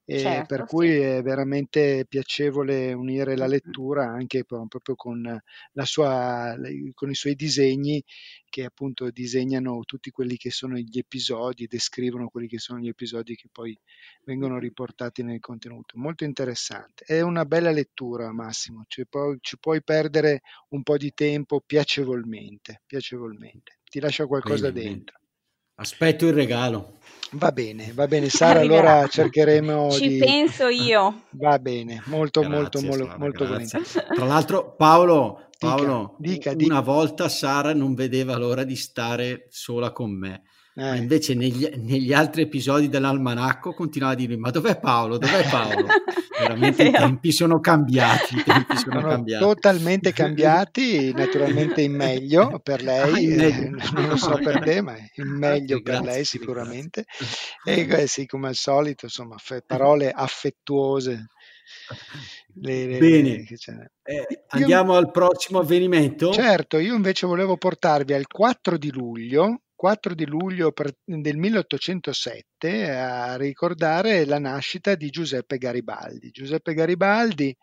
Certo, 0.09 0.55
per 0.55 0.67
cui 0.67 0.89
sì. 0.89 0.99
è 0.99 1.21
veramente 1.21 2.07
piacevole 2.09 2.93
unire 2.93 3.37
la 3.37 3.49
lettura 3.49 4.05
anche 4.05 4.45
proprio 4.45 4.95
con, 4.95 5.43
sua, 5.83 6.55
con, 6.95 7.11
i 7.11 7.15
suoi 7.15 7.35
disegni 7.35 8.01
che 8.49 8.65
appunto 8.65 9.11
disegnano 9.11 9.83
tutti 9.85 10.11
quelli 10.11 10.37
che 10.37 10.51
sono 10.51 10.77
gli 10.77 10.99
episodi, 10.99 11.67
descrivono 11.67 12.29
quelli 12.29 12.47
che 12.47 12.61
sono 12.61 12.79
gli 12.79 12.87
episodi 12.87 13.35
che 13.35 13.49
poi 13.51 13.77
vengono 14.23 14.61
riportati 14.61 15.25
nel 15.25 15.41
contenuto. 15.41 15.99
Molto 15.99 16.23
interessante. 16.23 17.05
È 17.05 17.21
una 17.21 17.45
bella 17.45 17.73
lettura 17.73 18.33
Massimo, 18.33 18.85
ci 18.87 19.05
puoi, 19.09 19.39
ci 19.41 19.59
puoi 19.59 19.83
perdere 19.83 20.43
un 20.69 20.85
po' 20.85 20.97
di 20.97 21.13
tempo 21.15 21.61
piacevolmente, 21.61 22.83
piacevolmente. 22.87 23.81
Ti 23.83 23.99
lascia 23.99 24.27
qualcosa 24.27 24.71
dentro. 24.71 25.19
Bene. 25.77 25.89
Aspetto 25.89 26.27
il 26.27 26.33
regalo. 26.33 26.95
Va 27.33 27.53
bene, 27.53 27.93
va 27.93 28.07
bene 28.07 28.31
Sara, 28.31 28.61
allora 28.61 29.07
cercheremo 29.07 29.91
Ci 29.91 30.09
di... 30.09 30.17
penso 30.19 30.69
io. 30.69 31.25
Va 31.37 31.59
bene, 31.59 32.03
molto 32.07 32.41
grazie, 32.41 32.57
molto 32.57 32.79
Sara, 32.79 33.19
molto 33.19 33.47
grazie. 33.47 33.83
Tra 34.15 34.25
l'altro 34.25 34.75
Paolo, 34.75 35.49
Paolo 35.59 36.15
dica, 36.19 36.55
dica, 36.55 36.65
una 36.73 36.81
dica. 36.81 36.93
volta 36.93 37.29
Sara 37.29 37.75
non 37.75 37.95
vedeva 37.95 38.39
l'ora 38.39 38.65
di 38.65 38.77
stare 38.77 39.49
sola 39.51 39.91
con 39.91 40.13
me. 40.13 40.45
Eh. 40.79 40.97
invece 40.97 41.33
negli, 41.33 41.67
negli, 41.77 42.13
altri 42.13 42.43
episodi 42.43 42.91
dell'almanacco 42.91 43.73
continuava 43.73 44.13
a 44.13 44.17
dirmi 44.17 44.37
ma 44.37 44.51
dov'è 44.51 44.79
Paolo, 44.79 45.17
dov'è 45.17 45.49
Paolo? 45.49 45.87
Veramente 46.39 46.83
i 46.83 46.91
tempi 46.91 47.33
sono 47.33 47.61
cambiati, 47.61 48.37
i 48.37 48.43
tempi 48.43 48.77
sono, 48.77 49.01
sono 49.01 49.09
cambiati. 49.09 49.43
totalmente 49.43 50.13
cambiati, 50.15 51.15
naturalmente 51.15 51.81
in 51.81 51.95
meglio 51.95 52.61
per 52.63 52.83
lei, 52.83 53.11
ah, 53.11 53.19
eh, 53.19 53.37
meglio. 53.37 53.77
non 53.95 54.09
lo 54.09 54.17
so 54.17 54.35
per 54.37 54.61
te, 54.61 54.83
ma 54.83 54.97
in 55.15 55.29
meglio 55.33 55.81
per 55.81 55.95
grazie, 55.95 56.11
lei 56.11 56.25
sicuramente. 56.27 57.07
E 57.65 57.87
eh, 57.89 58.07
sì, 58.07 58.27
come 58.27 58.49
al 58.49 58.55
solito, 58.55 59.07
insomma, 59.07 59.37
parole 59.67 60.11
affettuose. 60.11 61.29
Le, 62.61 62.87
le, 62.87 62.99
Bene, 62.99 63.45
eh, 64.05 64.45
andiamo 64.49 64.93
io, 64.93 64.99
al 64.99 65.11
prossimo 65.11 65.61
avvenimento. 65.61 66.33
Certo, 66.33 66.79
io 66.79 66.95
invece 66.95 67.27
volevo 67.27 67.57
portarvi 67.57 68.13
al 68.13 68.27
4 68.27 68.77
di 68.77 68.91
luglio 68.93 69.63
4 69.77 70.15
di 70.15 70.25
luglio 70.25 70.73
del 71.05 71.37
1807 71.37 72.91
a 72.91 73.37
ricordare 73.37 74.25
la 74.25 74.39
nascita 74.39 74.95
di 74.95 75.11
Giuseppe 75.11 75.59
Garibaldi. 75.59 76.31
Giuseppe 76.31 76.73
Garibaldi 76.73 77.55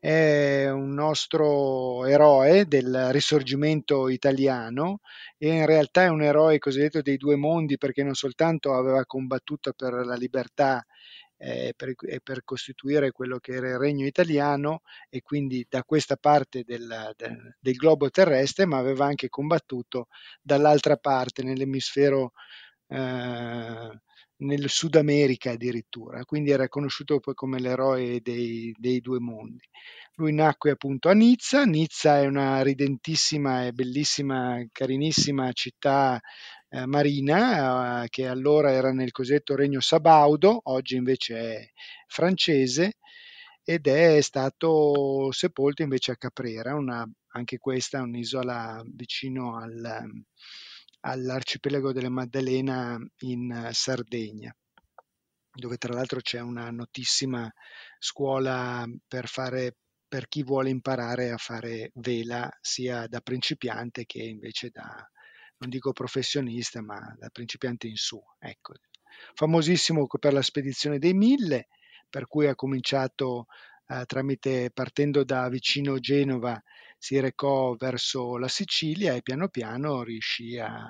è 0.00 0.68
un 0.68 0.92
nostro 0.92 2.04
eroe 2.06 2.66
del 2.66 3.08
risorgimento 3.12 4.08
italiano 4.08 4.98
e 5.38 5.48
in 5.48 5.64
realtà 5.64 6.02
è 6.02 6.08
un 6.08 6.22
eroe 6.22 6.58
cosiddetto 6.58 7.00
dei 7.00 7.16
due 7.16 7.36
mondi 7.36 7.78
perché 7.78 8.02
non 8.02 8.14
soltanto 8.14 8.74
aveva 8.74 9.06
combattuto 9.06 9.72
per 9.74 9.92
la 10.04 10.16
libertà 10.16 10.84
eh, 11.44 11.74
per, 11.76 11.94
per, 12.22 12.42
costituire 12.42 13.12
quello 13.12 13.38
che 13.38 13.52
era 13.52 13.68
il 13.68 13.78
regno 13.78 14.06
italiano 14.06 14.80
e 15.10 15.20
quindi 15.20 15.66
da 15.68 15.84
questa 15.84 16.16
parte 16.16 16.62
del, 16.64 17.12
del, 17.16 17.56
del 17.60 17.74
globo 17.74 18.08
terrestre, 18.08 18.64
ma 18.64 18.78
aveva 18.78 19.04
anche 19.04 19.28
combattuto 19.28 20.08
dall'altra 20.40 20.96
parte, 20.96 21.42
nell'emisfero 21.42 22.32
eh, 22.88 24.00
nel 24.36 24.68
Sud 24.68 24.96
America 24.96 25.52
addirittura, 25.52 26.24
quindi 26.24 26.50
era 26.50 26.68
conosciuto 26.68 27.20
poi 27.20 27.34
come 27.34 27.60
l'eroe 27.60 28.20
dei, 28.22 28.74
dei, 28.78 29.00
due 29.00 29.20
mondi. 29.20 29.64
Lui 30.16 30.32
nacque 30.32 30.70
appunto 30.70 31.08
a 31.08 31.12
Nizza, 31.12 31.64
Nizza 31.64 32.20
è 32.20 32.26
una 32.26 32.62
ridentissima 32.62 33.66
e 33.66 33.72
bellissima, 33.72 34.62
carinissima 34.72 35.52
città 35.52 36.20
eh, 36.74 36.86
marina 36.86 38.02
eh, 38.02 38.08
che 38.08 38.26
allora 38.26 38.72
era 38.72 38.92
nel 38.92 39.12
cosiddetto 39.12 39.54
regno 39.54 39.80
Sabaudo, 39.80 40.60
oggi 40.64 40.96
invece 40.96 41.36
è 41.36 41.70
francese 42.08 42.98
ed 43.62 43.86
è 43.86 44.20
stato 44.20 45.30
sepolto 45.30 45.82
invece 45.82 46.12
a 46.12 46.16
Caprera, 46.16 46.74
una, 46.74 47.08
anche 47.28 47.58
questa 47.58 47.98
è 47.98 48.02
un'isola 48.02 48.82
vicino 48.86 49.56
al, 49.56 50.04
all'arcipelago 51.00 51.92
delle 51.92 52.08
Maddalena 52.08 52.98
in 53.20 53.68
Sardegna 53.72 54.54
dove 55.56 55.76
tra 55.76 55.94
l'altro 55.94 56.20
c'è 56.20 56.40
una 56.40 56.70
notissima 56.70 57.48
scuola 57.98 58.84
per 59.06 59.28
fare 59.28 59.76
per 60.08 60.26
chi 60.26 60.42
vuole 60.42 60.70
imparare 60.70 61.30
a 61.30 61.36
fare 61.36 61.92
vela 61.94 62.50
sia 62.60 63.06
da 63.06 63.20
principiante 63.20 64.04
che 64.04 64.22
invece 64.22 64.70
da, 64.70 65.08
non 65.64 65.70
dico 65.70 65.92
professionista, 65.92 66.82
ma 66.82 67.14
da 67.18 67.30
principiante 67.30 67.86
in 67.86 67.96
su. 67.96 68.22
Ecco. 68.38 68.74
Famosissimo 69.34 70.06
per 70.06 70.32
la 70.32 70.42
spedizione 70.42 70.98
dei 70.98 71.14
mille, 71.14 71.68
per 72.08 72.26
cui 72.26 72.46
ha 72.46 72.54
cominciato 72.54 73.46
eh, 73.88 74.04
tramite, 74.06 74.70
partendo 74.72 75.24
da 75.24 75.48
vicino 75.48 75.98
Genova, 75.98 76.62
si 76.98 77.18
recò 77.18 77.74
verso 77.74 78.36
la 78.36 78.48
Sicilia 78.48 79.14
e 79.14 79.22
piano 79.22 79.48
piano 79.48 80.02
riuscì 80.02 80.58
a, 80.58 80.86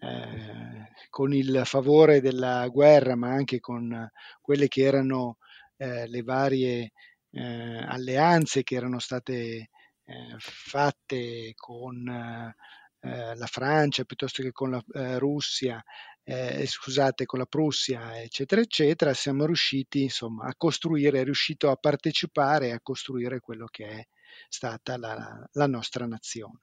eh, 0.00 0.90
con 1.08 1.32
il 1.32 1.62
favore 1.64 2.20
della 2.20 2.68
guerra, 2.68 3.16
ma 3.16 3.30
anche 3.30 3.60
con 3.60 4.10
quelle 4.40 4.68
che 4.68 4.82
erano 4.82 5.38
eh, 5.76 6.06
le 6.08 6.22
varie 6.22 6.92
eh, 7.30 7.84
alleanze 7.88 8.62
che 8.62 8.74
erano 8.74 8.98
state 8.98 9.70
eh, 10.04 10.36
fatte 10.38 11.52
con 11.56 12.54
eh, 13.04 13.34
la 13.36 13.46
Francia 13.46 14.04
piuttosto 14.04 14.42
che 14.42 14.50
con 14.50 14.70
la 14.70 14.82
eh, 14.94 15.18
Russia, 15.18 15.82
eh, 16.22 16.64
scusate, 16.66 17.26
con 17.26 17.38
la 17.38 17.46
Prussia, 17.46 18.20
eccetera, 18.20 18.62
eccetera, 18.62 19.12
siamo 19.12 19.44
riusciti 19.44 20.04
insomma 20.04 20.46
a 20.46 20.54
costruire, 20.56 21.20
è 21.20 21.24
riuscito 21.24 21.70
a 21.70 21.76
partecipare 21.76 22.68
e 22.68 22.72
a 22.72 22.80
costruire 22.80 23.40
quello 23.40 23.66
che 23.70 23.86
è 23.86 24.06
stata 24.48 24.96
la, 24.96 25.46
la 25.52 25.66
nostra 25.66 26.06
nazione. 26.06 26.60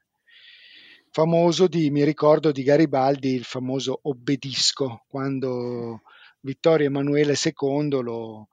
Famoso 1.11 1.67
di, 1.67 1.91
mi 1.91 2.03
ricordo 2.03 2.51
di 2.51 2.63
Garibaldi, 2.63 3.35
il 3.35 3.43
famoso 3.43 3.99
obbedisco, 4.03 5.03
quando 5.07 6.01
Vittorio 6.39 6.87
Emanuele 6.87 7.35
II 7.35 8.01
lo, 8.01 8.47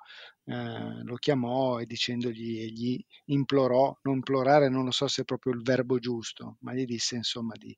eh, 0.50 1.02
lo 1.02 1.17
chiamò 1.17 1.78
e 1.78 1.85
dicendogli, 1.85 2.73
gli 2.73 3.05
implorò, 3.26 3.95
non 4.05 4.14
implorare 4.14 4.71
non 4.71 4.87
lo 4.87 4.90
so 4.90 5.07
se 5.07 5.21
è 5.23 5.25
proprio 5.25 5.52
il 5.52 5.62
verbo 5.62 5.99
giusto, 5.99 6.57
ma 6.61 6.73
gli 6.73 6.87
disse 6.87 7.17
insomma 7.17 7.55
di 7.57 7.76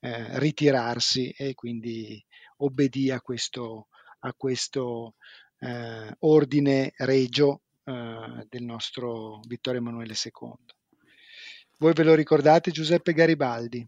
eh, 0.00 0.38
ritirarsi 0.38 1.30
e 1.30 1.54
quindi 1.54 2.24
obbedì 2.58 3.10
a 3.10 3.20
questo, 3.20 3.88
a 4.20 4.32
questo 4.32 5.16
eh, 5.58 6.14
ordine 6.20 6.92
regio 6.98 7.62
eh, 7.82 8.46
del 8.48 8.62
nostro 8.62 9.40
Vittorio 9.48 9.80
Emanuele 9.80 10.14
II. 10.14 10.54
Voi 11.78 11.92
ve 11.94 12.04
lo 12.04 12.14
ricordate 12.14 12.70
Giuseppe 12.70 13.12
Garibaldi? 13.12 13.84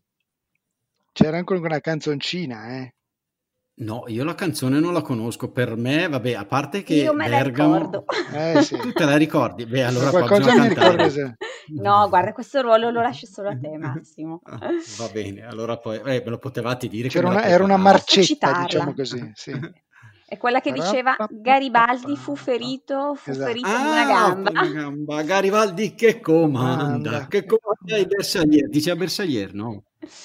C'era 1.13 1.37
anche 1.37 1.53
una 1.53 1.81
canzoncina, 1.81 2.77
eh? 2.77 2.95
No, 3.81 4.05
io 4.09 4.25
la 4.25 4.35
canzone 4.35 4.79
non 4.79 4.93
la 4.93 5.01
conosco. 5.01 5.51
Per 5.51 5.77
me, 5.77 6.07
vabbè, 6.07 6.35
a 6.35 6.45
parte 6.45 6.83
che 6.83 6.95
io 6.95 7.15
me 7.15 7.29
Bergamo... 7.29 7.73
la 7.73 7.79
ricordo. 7.79 8.05
Eh, 8.35 8.63
sì. 8.63 8.77
Tu 8.77 8.93
te 8.93 9.05
la 9.05 9.17
ricordi? 9.17 9.65
Beh, 9.65 9.85
allora 9.85 10.11
qualcosa 10.11 10.55
mi 10.55 10.69
ricordo. 10.69 11.09
Se... 11.09 11.37
No, 11.69 12.07
guarda, 12.09 12.33
questo 12.33 12.61
ruolo 12.61 12.91
lo 12.91 13.01
lascio 13.01 13.27
solo 13.27 13.49
a 13.49 13.57
te, 13.59 13.77
Massimo. 13.77 14.41
Ah, 14.51 14.71
va 14.99 15.09
bene, 15.13 15.47
allora 15.47 15.79
poi 15.79 15.97
eh, 15.97 16.23
me 16.25 16.31
lo 16.31 16.39
potevate 16.39 16.89
dire. 16.89 17.09
Una, 17.21 17.45
era 17.45 17.65
una 17.65 17.77
marcetta, 17.77 18.63
diciamo 18.63 18.93
così. 18.95 19.31
Sì. 19.35 19.53
È 20.27 20.37
quella 20.37 20.61
che 20.61 20.73
diceva 20.73 21.17
Garibaldi 21.29 22.17
fu 22.17 22.37
ferito, 22.37 23.15
fu 23.15 23.31
esatto. 23.31 23.47
ferito 23.47 23.69
ah, 23.69 23.91
una 23.91 24.05
gamba. 24.05 24.51
Una 24.51 24.67
gamba. 24.69 25.23
Garibaldi 25.23 25.95
che 25.95 26.21
comanda, 26.21 27.27
che 27.27 27.47
comanda 27.47 27.97
i 27.97 28.07
Bersaglieri. 28.07 28.69
Dice 28.69 28.91
a 28.91 28.97
Bersaglieri, 28.97 29.55
no? 29.55 29.85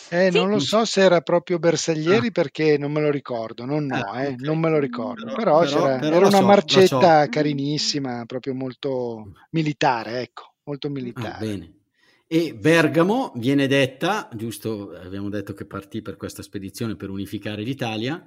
Eh, 0.10 0.32
sì. 0.32 0.38
non 0.38 0.50
lo 0.50 0.60
so 0.60 0.86
se 0.86 1.02
era 1.02 1.20
proprio 1.20 1.60
Bersaglieri 1.60 2.28
ah. 2.28 2.32
perché 2.32 2.78
non 2.78 2.94
me 2.94 3.02
lo 3.02 3.12
ricordo, 3.12 3.66
non, 3.66 3.86
no, 3.86 3.96
ah, 3.96 4.24
eh, 4.24 4.28
okay. 4.28 4.36
non 4.46 4.58
me 4.60 4.70
lo 4.70 4.80
ricordo, 4.80 5.34
però, 5.34 5.60
però, 5.60 5.86
però, 5.86 6.00
però 6.00 6.16
era 6.16 6.28
una 6.28 6.38
so, 6.38 6.46
marcetta 6.46 7.24
so. 7.24 7.30
carinissima, 7.30 8.24
proprio 8.26 8.54
molto 8.54 9.34
militare, 9.52 10.22
ecco, 10.22 10.54
molto 10.64 10.88
ah, 10.88 10.92
militare. 10.92 11.28
Ah, 11.28 11.38
bene. 11.40 11.74
E 12.28 12.56
Bergamo 12.56 13.34
viene 13.36 13.68
detta, 13.68 14.30
giusto, 14.34 14.92
abbiamo 14.96 15.30
detto 15.30 15.54
che 15.54 15.66
partì 15.66 16.02
per 16.02 16.16
questa 16.16 16.42
spedizione 16.42 16.96
per 16.96 17.10
unificare 17.10 17.62
l'Italia, 17.62 18.26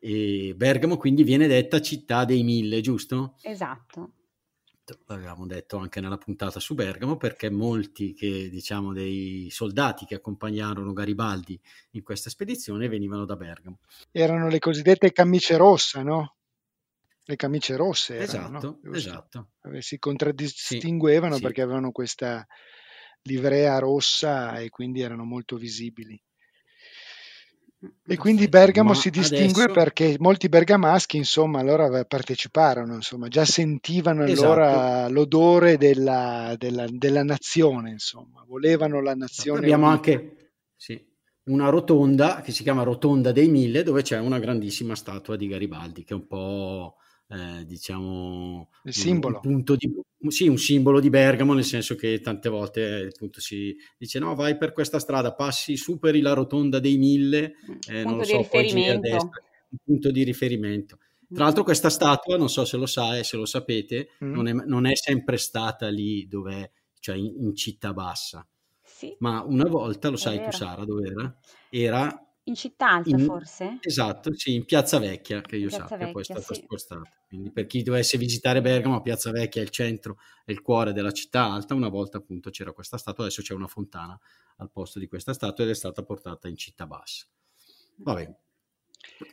e 0.00 0.54
Bergamo 0.56 0.96
quindi 0.96 1.22
viene 1.24 1.46
detta 1.46 1.80
città 1.80 2.24
dei 2.24 2.42
mille, 2.42 2.80
giusto? 2.80 3.34
Esatto. 3.42 4.12
L'avevamo 5.06 5.46
detto 5.46 5.78
anche 5.78 6.00
nella 6.00 6.18
puntata 6.18 6.60
su 6.60 6.74
Bergamo 6.74 7.16
perché 7.16 7.50
molti 7.50 8.14
che, 8.14 8.48
diciamo, 8.48 8.92
dei 8.92 9.48
soldati 9.50 10.06
che 10.06 10.14
accompagnarono 10.14 10.92
Garibaldi 10.92 11.60
in 11.92 12.02
questa 12.04 12.30
spedizione 12.30 12.88
venivano 12.88 13.24
da 13.24 13.34
Bergamo. 13.34 13.80
Erano 14.12 14.48
le 14.48 14.60
cosiddette 14.60 15.10
camicie 15.10 15.56
rosse, 15.56 16.02
no? 16.02 16.36
Le 17.24 17.34
camicie 17.34 17.74
rosse. 17.74 18.18
Erano, 18.18 18.58
esatto, 18.58 18.78
no? 18.82 18.94
esatto. 18.94 19.48
Si 19.80 19.98
contraddistinguevano 19.98 21.36
sì, 21.36 21.42
perché 21.42 21.62
avevano 21.62 21.90
questa 21.90 22.46
livrea 23.22 23.78
rossa 23.78 24.58
e 24.58 24.68
quindi 24.68 25.00
erano 25.00 25.24
molto 25.24 25.56
visibili. 25.56 26.20
E 28.06 28.16
quindi 28.16 28.48
Bergamo 28.48 28.94
si 28.94 29.10
distingue 29.10 29.64
adesso... 29.64 29.78
perché 29.78 30.16
molti 30.18 30.48
bergamaschi, 30.48 31.16
insomma, 31.16 31.60
allora 31.60 32.04
parteciparono, 32.04 32.94
insomma, 32.94 33.28
già 33.28 33.44
sentivano 33.44 34.22
allora 34.22 34.70
esatto. 34.70 35.12
l'odore 35.12 35.76
della, 35.76 36.54
della, 36.56 36.86
della, 36.88 37.22
nazione, 37.22 37.90
insomma, 37.90 38.44
volevano 38.46 39.00
la 39.00 39.14
nazione. 39.14 39.58
Abbiamo 39.60 39.88
unita. 39.88 39.96
anche 39.96 40.50
sì, 40.76 41.04
una 41.44 41.68
rotonda 41.68 42.40
che 42.42 42.52
si 42.52 42.62
chiama 42.62 42.82
Rotonda 42.82 43.32
dei 43.32 43.48
Mille, 43.48 43.82
dove 43.82 44.02
c'è 44.02 44.18
una 44.18 44.38
grandissima 44.38 44.94
statua 44.94 45.36
di 45.36 45.48
Garibaldi, 45.48 46.04
che 46.04 46.14
è 46.14 46.16
un 46.16 46.26
po' 46.26 46.96
eh, 47.28 47.64
diciamo 47.64 48.70
il 48.84 48.94
simbolo. 48.94 49.40
Un, 49.42 49.52
punto 49.52 49.76
di, 49.76 49.92
sì, 50.28 50.48
un 50.48 50.58
simbolo 50.58 51.00
di 51.00 51.10
Bergamo, 51.10 51.54
nel 51.54 51.64
senso 51.64 51.94
che 51.94 52.20
tante 52.20 52.48
volte 52.48 53.10
appunto 53.12 53.40
si 53.40 53.76
dice 53.98 54.18
no, 54.18 54.34
vai 54.34 54.56
per 54.56 54.72
questa 54.72 54.98
strada, 54.98 55.34
passi, 55.34 55.76
superi 55.76 56.20
la 56.20 56.32
rotonda 56.32 56.78
dei 56.78 56.96
mille, 56.98 57.54
eh, 57.88 58.02
punto 58.02 58.24
di 58.24 58.30
so, 58.30 58.36
riferimento. 58.38 59.00
Destra, 59.00 59.42
un 59.68 59.78
punto 59.84 60.10
di 60.10 60.22
riferimento. 60.22 60.98
Tra 61.28 61.44
l'altro 61.44 61.64
questa 61.64 61.90
statua, 61.90 62.36
non 62.36 62.48
so 62.48 62.64
se 62.64 62.76
lo 62.76 62.86
sai, 62.86 63.24
se 63.24 63.36
lo 63.36 63.46
sapete, 63.46 64.10
mm. 64.24 64.32
non, 64.32 64.46
è, 64.46 64.52
non, 64.52 64.86
è, 64.86 64.94
sempre 64.94 65.38
stata 65.38 65.88
lì 65.88 66.28
dove, 66.28 66.70
cioè 67.00 67.16
in, 67.16 67.34
in 67.40 67.56
città 67.56 67.92
bassa. 67.92 68.46
Sì. 68.80 69.14
Ma 69.18 69.42
una 69.42 69.68
volta, 69.68 70.08
lo 70.08 70.16
sai 70.16 70.40
tu 70.42 70.52
Sara, 70.52 70.84
dove 70.84 71.08
era? 71.08 71.36
Era 71.68 72.25
in 72.48 72.54
città 72.54 72.90
alta 72.90 73.10
in, 73.10 73.24
forse? 73.24 73.78
Esatto, 73.80 74.32
sì, 74.34 74.54
in 74.54 74.64
Piazza 74.64 74.98
Vecchia, 74.98 75.40
che 75.40 75.56
io 75.56 75.68
Piazza 75.68 75.86
sappia, 75.88 76.10
poi 76.10 76.22
è 76.22 76.24
stata 76.24 76.40
sì. 76.40 76.54
spostata. 76.54 77.02
Quindi 77.26 77.50
per 77.50 77.66
chi 77.66 77.82
dovesse 77.82 78.18
visitare 78.18 78.60
Bergamo, 78.60 79.00
Piazza 79.00 79.30
Vecchia 79.30 79.60
è 79.60 79.64
il 79.64 79.70
centro, 79.70 80.18
è 80.44 80.52
il 80.52 80.62
cuore 80.62 80.92
della 80.92 81.10
città 81.10 81.44
alta. 81.44 81.74
Una 81.74 81.88
volta 81.88 82.18
appunto 82.18 82.50
c'era 82.50 82.72
questa 82.72 82.98
statua, 82.98 83.24
adesso 83.24 83.42
c'è 83.42 83.52
una 83.54 83.66
fontana 83.66 84.18
al 84.58 84.70
posto 84.70 84.98
di 84.98 85.08
questa 85.08 85.32
statua 85.32 85.64
ed 85.64 85.70
è 85.70 85.74
stata 85.74 86.02
portata 86.02 86.48
in 86.48 86.56
città 86.56 86.86
bassa. 86.86 87.26
Vabbè, 87.96 88.34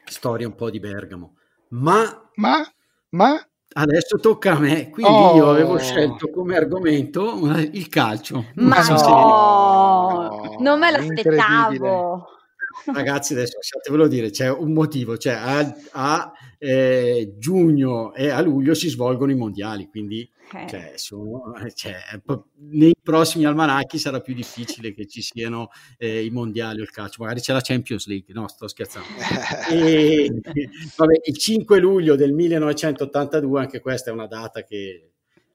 storia 0.06 0.48
un 0.48 0.56
po' 0.56 0.70
di 0.70 0.80
Bergamo. 0.80 1.38
Ma... 1.70 2.32
Ma... 2.36 2.62
Ma... 3.10 3.48
Adesso 3.76 4.20
tocca 4.20 4.54
a 4.54 4.60
me, 4.60 4.92
quindi 4.92 5.12
oh. 5.12 5.36
io 5.36 5.50
avevo 5.50 5.80
scelto 5.80 6.30
come 6.30 6.56
argomento 6.56 7.48
il 7.58 7.90
calcio. 7.90 8.52
Ma 8.56 8.84
no, 8.84 10.58
non 10.60 10.78
me 10.78 10.92
l'aspettavo. 10.92 12.33
Ragazzi, 12.86 13.34
adesso 13.34 13.58
lasciatevelo 13.58 14.08
dire, 14.08 14.30
c'è 14.30 14.50
un 14.50 14.74
motivo, 14.74 15.18
cioè 15.18 15.34
a, 15.34 15.76
a 15.92 16.32
eh, 16.58 17.36
giugno 17.38 18.14
e 18.14 18.30
a 18.30 18.42
luglio 18.42 18.74
si 18.74 18.90
svolgono 18.90 19.32
i 19.32 19.36
mondiali, 19.36 19.88
quindi 19.88 20.30
eh. 20.54 20.68
cioè, 20.68 20.94
sono, 20.96 21.54
cioè, 21.74 21.96
nei 22.72 22.94
prossimi 23.02 23.46
almanacchi 23.46 23.98
sarà 23.98 24.20
più 24.20 24.34
difficile 24.34 24.94
che 24.94 25.08
ci 25.08 25.22
siano 25.22 25.70
eh, 25.98 26.24
i 26.24 26.30
mondiali 26.30 26.80
o 26.80 26.84
il 26.84 26.92
calcio, 26.92 27.22
magari 27.22 27.42
c'è 27.42 27.54
la 27.54 27.62
Champions 27.62 28.08
League, 28.08 28.34
no 28.34 28.48
sto 28.48 28.68
scherzando. 28.68 29.08
e, 29.72 30.30
vabbè, 30.98 31.22
il 31.26 31.38
5 31.38 31.80
luglio 31.80 32.16
del 32.16 32.34
1982, 32.34 33.60
anche 33.60 33.80
questa 33.80 34.10
è 34.10 34.14
una 34.14 34.28
data 34.28 34.64
che 34.64 35.13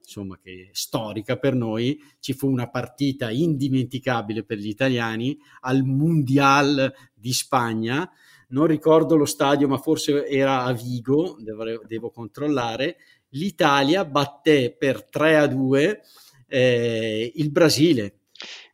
insomma, 0.09 0.39
che 0.41 0.69
storica 0.71 1.37
per 1.37 1.53
noi, 1.53 2.01
ci 2.19 2.33
fu 2.33 2.49
una 2.49 2.67
partita 2.67 3.29
indimenticabile 3.29 4.43
per 4.43 4.57
gli 4.57 4.67
italiani 4.67 5.37
al 5.61 5.83
Mundial 5.83 6.91
di 7.13 7.31
Spagna. 7.31 8.09
Non 8.49 8.65
ricordo 8.65 9.15
lo 9.15 9.25
stadio, 9.25 9.67
ma 9.67 9.77
forse 9.77 10.25
era 10.25 10.63
a 10.63 10.73
Vigo, 10.73 11.37
devo, 11.39 11.63
devo 11.85 12.09
controllare. 12.09 12.97
L'Italia 13.33 14.03
batté 14.05 14.75
per 14.75 15.07
3 15.07 15.37
a 15.37 15.45
2 15.45 16.01
eh, 16.47 17.31
il 17.35 17.51
Brasile. 17.51 18.21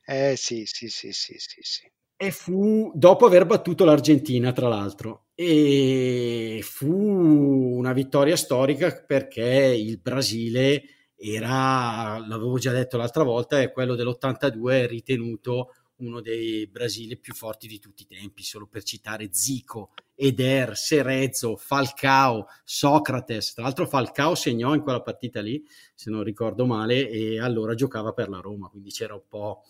Eh 0.06 0.36
sì, 0.38 0.64
sì, 0.66 0.88
sì, 0.88 1.12
sì, 1.12 1.36
sì, 1.38 1.60
sì. 1.62 1.92
E 2.18 2.32
fu 2.32 2.94
dopo 2.96 3.26
aver 3.26 3.46
battuto 3.46 3.84
l'Argentina, 3.84 4.54
tra 4.54 4.70
l'altro. 4.70 5.26
E 5.36 6.62
fu 6.64 6.88
una 6.88 7.92
vittoria 7.92 8.38
storica 8.38 9.04
perché 9.06 9.76
il 9.78 10.00
Brasile 10.00 10.95
era, 11.16 12.20
l'avevo 12.20 12.58
già 12.58 12.72
detto 12.72 12.98
l'altra 12.98 13.24
volta, 13.24 13.62
è 13.62 13.72
quello 13.72 13.96
dell'82 13.96 14.70
è 14.72 14.88
ritenuto 14.88 15.74
uno 15.98 16.20
dei 16.20 16.68
Brasili 16.68 17.18
più 17.18 17.34
forti 17.34 17.68
di 17.68 17.80
tutti 17.80 18.04
i 18.04 18.08
tempi, 18.08 18.44
solo 18.44 18.68
per 18.68 18.84
citare 18.84 19.30
Zico, 19.32 19.92
Eder, 20.14 20.76
Serezzo, 20.76 21.56
Falcao, 21.56 22.48
Socrates. 22.64 23.54
Tra 23.54 23.64
l'altro 23.64 23.88
Falcao 23.88 24.36
segnò 24.36 24.74
in 24.76 24.82
quella 24.82 25.02
partita 25.02 25.42
lì, 25.42 25.64
se 25.94 26.10
non 26.10 26.24
ricordo 26.24 26.66
male, 26.66 27.10
e 27.10 27.40
allora 27.40 27.76
giocava 27.76 28.12
per 28.12 28.30
la 28.30 28.40
Roma, 28.40 28.68
quindi 28.68 28.90
c'era 28.90 29.14
un 29.14 29.24
po' 29.28 29.64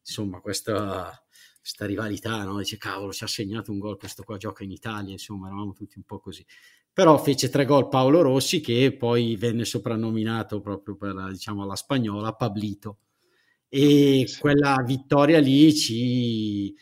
insomma 0.00 0.40
questa, 0.40 1.22
questa 1.60 1.86
rivalità, 1.86 2.42
no? 2.44 2.58
Dice 2.58 2.78
cavolo, 2.78 3.12
ci 3.12 3.24
ha 3.24 3.26
segnato 3.26 3.70
un 3.70 3.78
gol, 3.78 3.98
questo 3.98 4.22
qua 4.22 4.36
gioca 4.36 4.64
in 4.64 4.70
Italia, 4.70 5.12
insomma, 5.12 5.46
eravamo 5.48 5.72
tutti 5.72 5.98
un 5.98 6.04
po' 6.04 6.18
così. 6.18 6.44
Però 6.92 7.16
fece 7.18 7.48
tre 7.48 7.64
gol 7.66 7.88
Paolo 7.88 8.22
Rossi 8.22 8.60
che 8.60 8.94
poi 8.96 9.36
venne 9.36 9.64
soprannominato 9.64 10.60
proprio 10.60 10.96
per 10.96 11.30
diciamo 11.30 11.62
alla 11.62 11.76
spagnola 11.76 12.34
Pablito. 12.34 12.98
E 13.68 14.28
quella 14.40 14.82
vittoria 14.84 15.38
lì 15.38 15.72
ci, 15.74 16.74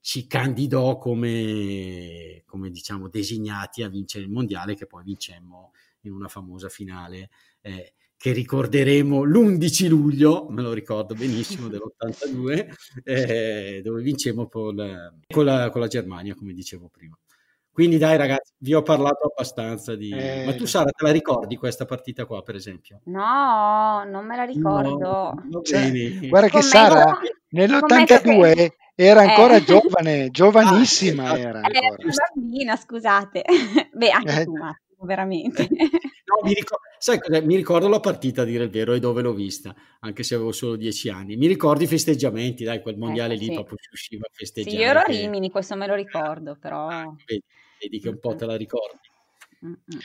ci 0.00 0.26
candidò 0.26 0.98
come, 0.98 2.42
come 2.44 2.70
diciamo 2.70 3.08
designati 3.08 3.82
a 3.82 3.88
vincere 3.88 4.24
il 4.24 4.30
mondiale 4.30 4.74
che 4.74 4.86
poi 4.86 5.02
vincemmo 5.04 5.72
in 6.02 6.12
una 6.12 6.28
famosa 6.28 6.68
finale. 6.68 7.30
Eh, 7.62 7.94
che 8.24 8.32
ricorderemo 8.32 9.22
l'11 9.22 9.86
luglio, 9.86 10.46
me 10.48 10.62
lo 10.62 10.72
ricordo 10.72 11.12
benissimo, 11.12 11.68
dell'82, 11.68 12.68
eh, 13.04 13.82
dove 13.84 14.00
vincemmo 14.00 14.48
con, 14.48 14.76
con, 15.30 15.44
la, 15.44 15.68
con 15.68 15.82
la 15.82 15.86
Germania, 15.88 16.34
come 16.34 16.54
dicevo 16.54 16.88
prima. 16.90 17.18
Quindi 17.70 17.98
dai 17.98 18.16
ragazzi, 18.16 18.54
vi 18.60 18.72
ho 18.72 18.80
parlato 18.80 19.26
abbastanza 19.26 19.94
di... 19.94 20.08
Eh... 20.08 20.44
Ma 20.46 20.54
tu 20.54 20.64
Sara, 20.64 20.88
te 20.90 21.04
la 21.04 21.12
ricordi 21.12 21.56
questa 21.56 21.84
partita 21.84 22.24
qua, 22.24 22.40
per 22.40 22.54
esempio? 22.54 23.02
No, 23.04 24.04
non 24.08 24.24
me 24.24 24.36
la 24.36 24.44
ricordo. 24.44 25.34
No, 25.50 25.60
cioè, 25.60 25.92
guarda 26.26 26.48
che 26.48 26.62
Sara 26.62 27.18
nell'82 27.50 28.68
era 28.94 29.20
ancora 29.20 29.56
eh. 29.56 29.64
giovane, 29.68 30.30
giovanissima 30.30 31.28
ah, 31.28 31.38
era. 31.38 31.60
Era 31.60 31.94
una 31.98 32.14
bambina, 32.34 32.74
scusate. 32.74 33.44
Beh, 33.92 34.08
anche 34.08 34.40
eh. 34.40 34.44
tu, 34.44 34.56
Massimo, 34.56 35.04
veramente. 35.04 35.68
No, 36.24 36.40
mi 36.42 36.54
ricordo, 36.54 36.84
sai? 36.98 37.18
Mi 37.44 37.56
ricordo 37.56 37.88
la 37.88 38.00
partita, 38.00 38.42
a 38.42 38.44
dire 38.44 38.64
il 38.64 38.70
vero, 38.70 38.92
e 38.92 39.00
dove 39.00 39.22
l'ho 39.22 39.34
vista, 39.34 39.74
anche 40.00 40.22
se 40.22 40.34
avevo 40.34 40.52
solo 40.52 40.76
dieci 40.76 41.08
anni. 41.08 41.36
Mi 41.36 41.46
ricordo 41.46 41.82
i 41.82 41.86
festeggiamenti, 41.86 42.64
dai, 42.64 42.80
quel 42.80 42.96
mondiale 42.96 43.34
ecco, 43.34 43.42
lì 43.42 43.48
sì. 43.48 43.54
proprio 43.54 43.76
si 43.80 43.88
usciva 43.92 44.26
a 44.26 44.30
festeggiare. 44.32 44.76
Sì, 44.76 44.82
io 44.82 44.88
ero 44.88 44.98
a 45.00 45.04
Rimini, 45.04 45.50
questo 45.50 45.76
me 45.76 45.86
lo 45.86 45.94
ricordo, 45.94 46.56
però... 46.60 46.88
Ah, 46.88 47.14
vedi 47.26 47.42
vedi 47.84 48.00
che 48.00 48.08
un 48.08 48.18
po' 48.18 48.34
te 48.34 48.46
la 48.46 48.56
ricordi. 48.56 49.12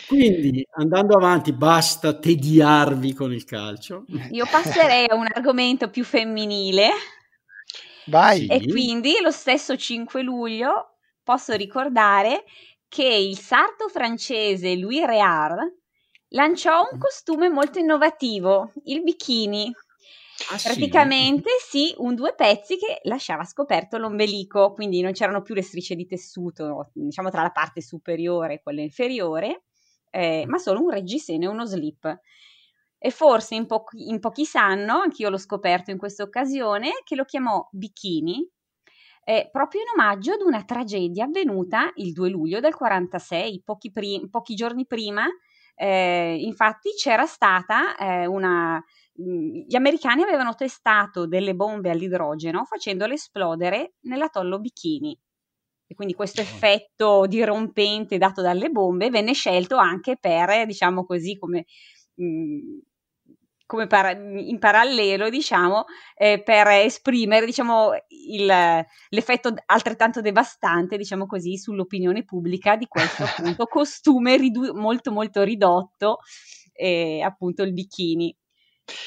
Quindi 0.07 0.65
andando 0.71 1.15
avanti, 1.15 1.51
basta 1.51 2.17
tediarvi 2.17 3.13
con 3.13 3.33
il 3.33 3.43
calcio. 3.43 4.05
Io 4.31 4.45
passerei 4.49 5.05
a 5.07 5.15
un 5.15 5.27
argomento 5.33 5.89
più 5.89 6.03
femminile. 6.05 6.89
Vai. 8.05 8.47
E 8.47 8.65
quindi 8.67 9.15
lo 9.21 9.31
stesso 9.31 9.75
5 9.75 10.21
luglio 10.21 10.97
posso 11.23 11.53
ricordare 11.55 12.45
che 12.87 13.05
il 13.05 13.37
sarto 13.37 13.89
francese 13.89 14.75
Louis 14.75 15.05
Réard 15.05 15.78
lanciò 16.29 16.87
un 16.91 16.97
costume 16.97 17.49
molto 17.49 17.79
innovativo, 17.79 18.71
il 18.85 19.03
bikini, 19.03 19.73
Ah, 20.51 20.57
Praticamente 20.57 21.49
sì? 21.59 21.89
sì, 21.89 21.95
un 21.97 22.15
due 22.15 22.33
pezzi 22.33 22.77
che 22.77 23.01
lasciava 23.03 23.43
scoperto 23.43 23.97
l'ombelico, 23.97 24.71
quindi 24.71 25.01
non 25.01 25.11
c'erano 25.11 25.41
più 25.41 25.53
le 25.53 25.61
strisce 25.61 25.95
di 25.95 26.07
tessuto, 26.07 26.89
diciamo 26.93 27.29
tra 27.29 27.41
la 27.41 27.51
parte 27.51 27.81
superiore 27.81 28.55
e 28.55 28.61
quella 28.61 28.81
inferiore, 28.81 29.63
eh, 30.09 30.45
ma 30.47 30.57
solo 30.57 30.81
un 30.81 30.91
reggiseno 30.91 31.43
e 31.43 31.47
uno 31.47 31.65
slip. 31.65 32.19
E 32.97 33.11
forse 33.11 33.55
in, 33.55 33.65
po- 33.65 33.83
in 33.97 34.19
pochi 34.19 34.45
sanno, 34.45 34.99
anch'io 34.99 35.29
l'ho 35.29 35.37
scoperto 35.37 35.91
in 35.91 35.97
questa 35.97 36.23
occasione, 36.23 37.01
che 37.03 37.15
lo 37.15 37.25
chiamò 37.25 37.67
bikini 37.71 38.49
eh, 39.23 39.47
proprio 39.51 39.81
in 39.81 39.87
omaggio 39.93 40.33
ad 40.33 40.41
una 40.41 40.63
tragedia 40.63 41.25
avvenuta 41.25 41.91
il 41.97 42.13
2 42.13 42.29
luglio 42.29 42.59
del 42.59 42.73
46, 42.73 43.61
pochi, 43.63 43.91
pri- 43.91 44.27
pochi 44.29 44.55
giorni 44.55 44.87
prima. 44.87 45.27
Eh, 45.81 46.35
infatti 46.41 46.89
c'era 46.91 47.25
stata 47.25 47.95
eh, 47.95 48.25
una... 48.25 48.83
Mm, 49.21 49.63
gli 49.65 49.75
americani 49.77 50.23
avevano 50.23 50.53
testato 50.53 51.25
delle 51.25 51.55
bombe 51.55 51.89
all'idrogeno 51.89 52.65
facendole 52.65 53.13
esplodere 53.13 53.93
nell'atollo 54.01 54.59
Bikini. 54.59 55.17
E 55.87 55.95
quindi 55.95 56.13
questo 56.13 56.41
effetto 56.41 57.25
dirompente 57.27 58.17
dato 58.17 58.41
dalle 58.41 58.69
bombe 58.69 59.09
venne 59.09 59.33
scelto 59.33 59.77
anche 59.77 60.17
per, 60.19 60.65
diciamo 60.65 61.05
così, 61.05 61.37
come 61.37 61.65
mh, 62.15 62.25
mm, 62.25 62.79
come 63.69 63.85
para- 63.85 64.17
in 64.17 64.57
parallelo, 64.57 65.29
diciamo, 65.29 65.85
eh, 66.15 66.41
per 66.41 66.69
esprimere, 66.69 67.45
diciamo, 67.45 67.91
il, 68.07 68.47
l'effetto 69.09 69.53
altrettanto 69.67 70.21
devastante, 70.21 70.97
diciamo 70.97 71.27
così, 71.27 71.55
sull'opinione 71.55 72.23
pubblica 72.23 72.75
di 72.75 72.87
questo 72.87 73.25
appunto 73.59 73.67
costume 73.67 74.37
ridu- 74.37 74.73
molto 74.73 75.11
molto 75.11 75.43
ridotto, 75.43 76.17
eh, 76.73 77.21
appunto 77.21 77.61
il 77.61 77.73
bikini. 77.73 78.35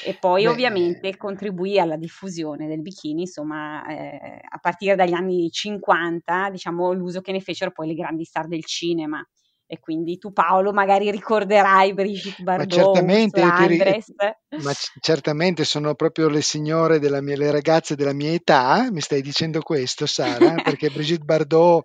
E 0.05 0.15
poi 0.17 0.43
Beh, 0.43 0.49
ovviamente 0.49 1.17
contribuì 1.17 1.77
alla 1.77 1.97
diffusione 1.97 2.65
del 2.65 2.81
bikini, 2.81 3.23
insomma, 3.23 3.85
eh, 3.87 4.39
a 4.47 4.57
partire 4.59 4.95
dagli 4.95 5.11
anni 5.11 5.49
50, 5.51 6.49
diciamo, 6.49 6.93
l'uso 6.93 7.19
che 7.19 7.33
ne 7.33 7.41
fecero 7.41 7.73
poi 7.73 7.87
le 7.87 7.95
grandi 7.95 8.23
star 8.23 8.47
del 8.47 8.63
cinema 8.63 9.21
e 9.65 9.79
quindi 9.79 10.17
tu 10.17 10.31
Paolo 10.31 10.71
magari 10.71 11.09
ricorderai 11.09 11.93
Brigitte 11.93 12.43
Bardot, 12.43 12.77
ma 12.77 12.83
certamente, 12.83 13.41
Andres. 13.41 14.13
ma 14.61 14.71
certamente 14.99 15.63
sono 15.63 15.95
proprio 15.95 16.27
le 16.29 16.41
signore 16.41 16.99
della 16.99 17.21
mia, 17.21 17.35
le 17.37 17.49
ragazze 17.49 17.95
della 17.95 18.13
mia 18.13 18.31
età, 18.31 18.87
mi 18.91 19.01
stai 19.01 19.21
dicendo 19.21 19.61
questo 19.61 20.05
Sara? 20.05 20.55
Perché 20.63 20.89
Brigitte 20.89 21.23
Bardot 21.23 21.83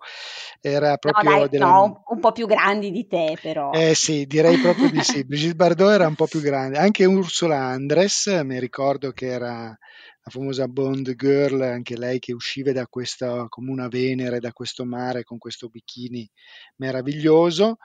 era 0.61 0.97
proprio... 0.97 1.29
No, 1.29 1.39
dai, 1.39 1.49
della... 1.49 1.65
no, 1.65 2.03
un 2.07 2.19
po' 2.19 2.31
più 2.31 2.45
grandi 2.45 2.91
di 2.91 3.07
te 3.07 3.37
però. 3.41 3.71
Eh 3.71 3.95
sì, 3.95 4.25
direi 4.25 4.57
proprio 4.57 4.89
di 4.89 5.01
sì. 5.01 5.23
Brigitte 5.25 5.55
Bardot 5.55 5.91
era 5.91 6.07
un 6.07 6.15
po' 6.15 6.27
più 6.27 6.41
grande, 6.41 6.77
anche 6.77 7.05
Ursula 7.05 7.57
Andres, 7.57 8.27
mi 8.43 8.59
ricordo 8.59 9.11
che 9.11 9.27
era 9.27 9.75
la 10.21 10.31
famosa 10.31 10.67
Bond 10.67 11.15
Girl, 11.15 11.61
anche 11.61 11.97
lei 11.97 12.19
che 12.19 12.33
usciva 12.33 12.71
da 12.71 12.87
questa, 12.87 13.47
come 13.47 13.71
una 13.71 13.87
Venere 13.87 14.39
da 14.39 14.51
questo 14.51 14.85
mare 14.85 15.23
con 15.23 15.37
questo 15.37 15.69
bikini 15.69 16.29
meraviglioso. 16.77 17.77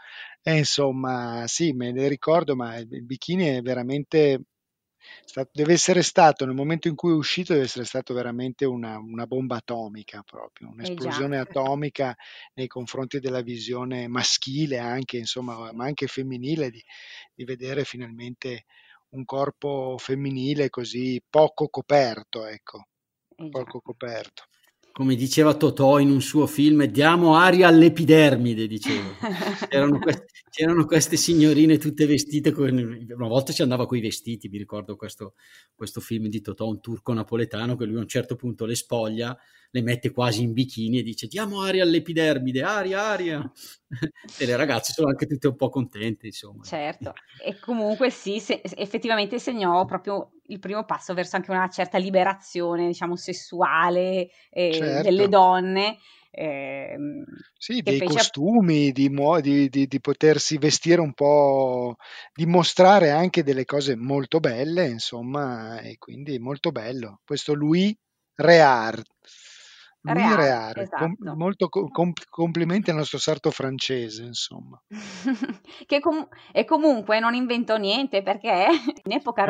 E 0.42 0.56
insomma, 0.58 1.44
sì, 1.46 1.72
me 1.72 1.92
ne 1.92 2.08
ricordo, 2.08 2.54
ma 2.56 2.76
il 2.76 3.04
bikini 3.04 3.46
è 3.46 3.62
veramente 3.62 4.42
deve 5.52 5.72
essere 5.72 6.02
stato 6.02 6.46
nel 6.46 6.54
momento 6.54 6.88
in 6.88 6.94
cui 6.94 7.10
è 7.10 7.14
uscito 7.14 7.52
deve 7.52 7.66
essere 7.66 7.84
stato 7.84 8.14
veramente 8.14 8.64
una, 8.64 8.98
una 8.98 9.26
bomba 9.26 9.56
atomica 9.56 10.22
proprio 10.22 10.70
un'esplosione 10.70 11.36
esatto. 11.36 11.60
atomica 11.60 12.16
nei 12.54 12.66
confronti 12.66 13.20
della 13.20 13.42
visione 13.42 14.08
maschile 14.08 14.78
anche 14.78 15.18
insomma 15.18 15.72
ma 15.72 15.84
anche 15.84 16.06
femminile 16.06 16.70
di, 16.70 16.82
di 17.34 17.44
vedere 17.44 17.84
finalmente 17.84 18.64
un 19.14 19.24
corpo 19.24 19.96
femminile 19.98 20.70
così 20.70 21.20
poco 21.28 21.68
coperto, 21.68 22.46
ecco, 22.46 22.86
esatto. 23.36 23.48
poco 23.50 23.80
coperto. 23.80 24.44
Come 24.92 25.16
diceva 25.16 25.54
Totò 25.54 25.98
in 25.98 26.10
un 26.10 26.20
suo 26.20 26.46
film, 26.46 26.84
diamo 26.84 27.36
aria 27.36 27.68
all'epidermide, 27.68 28.66
diceva. 28.66 29.08
C'erano, 29.68 29.98
queste, 29.98 30.26
c'erano 30.54 30.84
queste 30.84 31.16
signorine 31.16 31.78
tutte 31.78 32.06
vestite, 32.06 32.52
con, 32.52 32.68
una 33.08 33.26
volta 33.26 33.52
ci 33.52 33.62
andava 33.62 33.86
con 33.86 33.98
i 33.98 34.00
vestiti, 34.00 34.48
mi 34.48 34.56
ricordo 34.56 34.94
questo, 34.94 35.34
questo 35.74 36.00
film 36.00 36.28
di 36.28 36.40
Totò, 36.40 36.68
un 36.68 36.80
turco 36.80 37.12
napoletano, 37.12 37.74
che 37.74 37.84
lui 37.84 37.96
a 37.96 38.02
un 38.02 38.06
certo 38.06 38.36
punto 38.36 38.64
le 38.64 38.76
spoglia 38.76 39.36
le 39.72 39.82
mette 39.82 40.12
quasi 40.12 40.44
in 40.44 40.52
bikini 40.52 41.00
e 41.00 41.02
dice 41.02 41.26
diamo 41.26 41.62
aria 41.62 41.82
all'epidermide, 41.82 42.62
aria, 42.62 43.02
aria. 43.02 43.52
e 44.38 44.46
le 44.46 44.54
ragazze 44.54 44.92
sono 44.92 45.08
anche 45.08 45.26
tutte 45.26 45.48
un 45.48 45.56
po' 45.56 45.70
contente, 45.70 46.26
insomma. 46.26 46.62
Certo, 46.62 47.14
e 47.44 47.58
comunque 47.58 48.10
sì, 48.10 48.38
se, 48.38 48.60
effettivamente 48.62 49.40
segnò 49.40 49.84
proprio 49.86 50.34
il 50.44 50.60
primo 50.60 50.84
passo 50.84 51.14
verso 51.14 51.34
anche 51.34 51.50
una 51.50 51.68
certa 51.68 51.98
liberazione, 51.98 52.86
diciamo, 52.86 53.16
sessuale 53.16 54.30
eh, 54.50 54.72
certo. 54.74 55.02
delle 55.02 55.28
donne. 55.28 55.98
Eh, 56.36 56.96
sì, 57.56 57.80
dei 57.80 58.00
costumi, 58.00 58.90
di, 58.90 59.08
di, 59.40 59.68
di, 59.68 59.86
di, 59.86 60.00
potersi 60.00 60.58
vestire 60.58 61.00
un 61.00 61.12
po', 61.12 61.94
di 62.32 62.44
mostrare 62.44 63.10
anche 63.10 63.44
delle 63.44 63.64
cose 63.64 63.94
molto 63.94 64.40
belle, 64.40 64.88
insomma, 64.88 65.78
e 65.80 65.96
quindi 65.96 66.38
molto 66.40 66.72
bello. 66.72 67.20
Questo 67.24 67.54
Louis 67.54 67.94
Reard. 68.34 69.04
Louis 70.00 70.34
Reare, 70.34 70.82
esatto. 70.82 71.14
com- 71.16 71.36
molto 71.36 71.68
com- 71.70 72.12
complimenti 72.28 72.90
al 72.90 72.96
nostro 72.96 73.18
sarto 73.18 73.50
francese, 73.50 74.24
insomma. 74.24 74.82
che 75.86 76.00
com- 76.00 76.28
e 76.52 76.64
comunque 76.64 77.20
non 77.20 77.34
inventò 77.34 77.76
niente 77.76 78.22
perché 78.22 78.66
in 79.04 79.12
epoca 79.12 79.44
eh. 79.44 79.46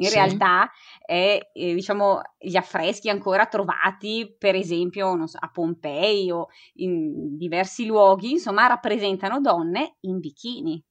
In 0.00 0.06
sì. 0.06 0.14
realtà 0.14 0.70
è, 1.04 1.50
eh, 1.52 1.74
diciamo, 1.74 2.20
gli 2.38 2.56
affreschi 2.56 3.08
ancora 3.08 3.46
trovati, 3.46 4.34
per 4.38 4.54
esempio, 4.54 5.26
so, 5.26 5.36
a 5.38 5.50
Pompei 5.50 6.30
o 6.30 6.48
in 6.74 7.36
diversi 7.36 7.86
luoghi, 7.86 8.32
insomma, 8.32 8.66
rappresentano 8.66 9.40
donne 9.40 9.96
in 10.00 10.18
bikini. 10.18 10.82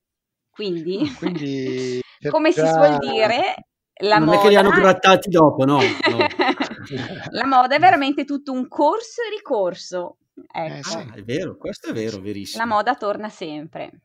Quindi, 0.50 1.02
ah, 1.02 1.18
Quindi 1.18 2.02
come 2.30 2.52
si 2.52 2.60
suol 2.60 2.98
dire, 3.00 3.68
la 4.02 4.18
non 4.18 4.28
moda... 4.28 4.40
è 4.40 4.42
che 4.42 4.50
li 4.50 4.56
hanno 4.56 4.70
grattati 4.70 5.30
dopo, 5.30 5.66
no. 5.66 5.80
no. 5.80 6.18
la 7.32 7.46
moda 7.46 7.76
è 7.76 7.80
veramente 7.80 8.26
tutto 8.26 8.52
un 8.52 8.68
corso 8.68 9.22
e 9.22 9.36
ricorso. 9.36 10.18
Ecco. 10.52 10.78
Eh 10.78 10.84
sì, 10.84 10.98
è 11.16 11.24
vero, 11.24 11.58
questo 11.58 11.90
è 11.90 11.94
vero, 11.94 12.20
verissimo. 12.22 12.64
La 12.64 12.70
moda 12.70 12.96
torna 12.96 13.30
sempre. 13.30 14.02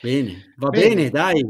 Bene, 0.00 0.54
va 0.56 0.68
bene, 0.68 0.94
bene 0.94 1.10
dai. 1.10 1.42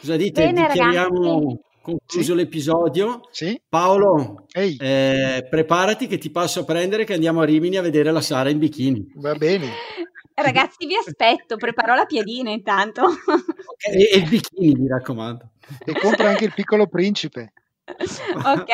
Cosa 0.00 0.16
dite? 0.16 0.44
Bene, 0.44 0.66
Dichiariamo 0.68 1.60
concluso 1.82 2.32
sì. 2.32 2.34
l'episodio. 2.34 3.20
Sì. 3.30 3.60
Paolo, 3.68 4.46
eh, 4.52 5.46
preparati 5.48 6.06
che 6.06 6.18
ti 6.18 6.30
passo 6.30 6.60
a 6.60 6.64
prendere 6.64 7.04
che 7.04 7.14
andiamo 7.14 7.40
a 7.40 7.44
Rimini 7.44 7.76
a 7.76 7.82
vedere 7.82 8.10
la 8.10 8.20
Sara 8.20 8.48
in 8.48 8.58
bikini. 8.58 9.12
Va 9.16 9.34
bene. 9.34 9.68
Ragazzi, 10.34 10.86
vi 10.86 10.96
aspetto, 10.96 11.56
preparo 11.56 11.94
la 11.94 12.06
piadina 12.06 12.50
intanto. 12.50 13.02
Okay, 13.04 14.02
e, 14.02 14.16
il 14.18 14.28
bikini, 14.28 14.74
mi 14.74 14.88
raccomando. 14.88 15.50
E 15.84 15.92
compra 15.92 16.30
anche 16.30 16.44
il 16.44 16.54
piccolo 16.54 16.86
principe. 16.86 17.52
Ok. 17.84 18.68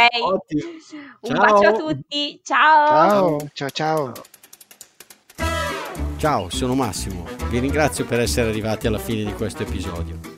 Un 1.22 1.34
bacio 1.34 1.68
a 1.68 1.72
tutti. 1.72 2.40
Ciao. 2.42 3.38
Ciao, 3.38 3.48
ciao, 3.52 3.70
ciao. 3.70 4.12
Ciao, 6.18 6.50
sono 6.50 6.74
Massimo. 6.74 7.24
Vi 7.48 7.58
ringrazio 7.58 8.04
per 8.04 8.20
essere 8.20 8.48
arrivati 8.48 8.86
alla 8.86 8.98
fine 8.98 9.24
di 9.24 9.32
questo 9.32 9.62
episodio. 9.62 10.38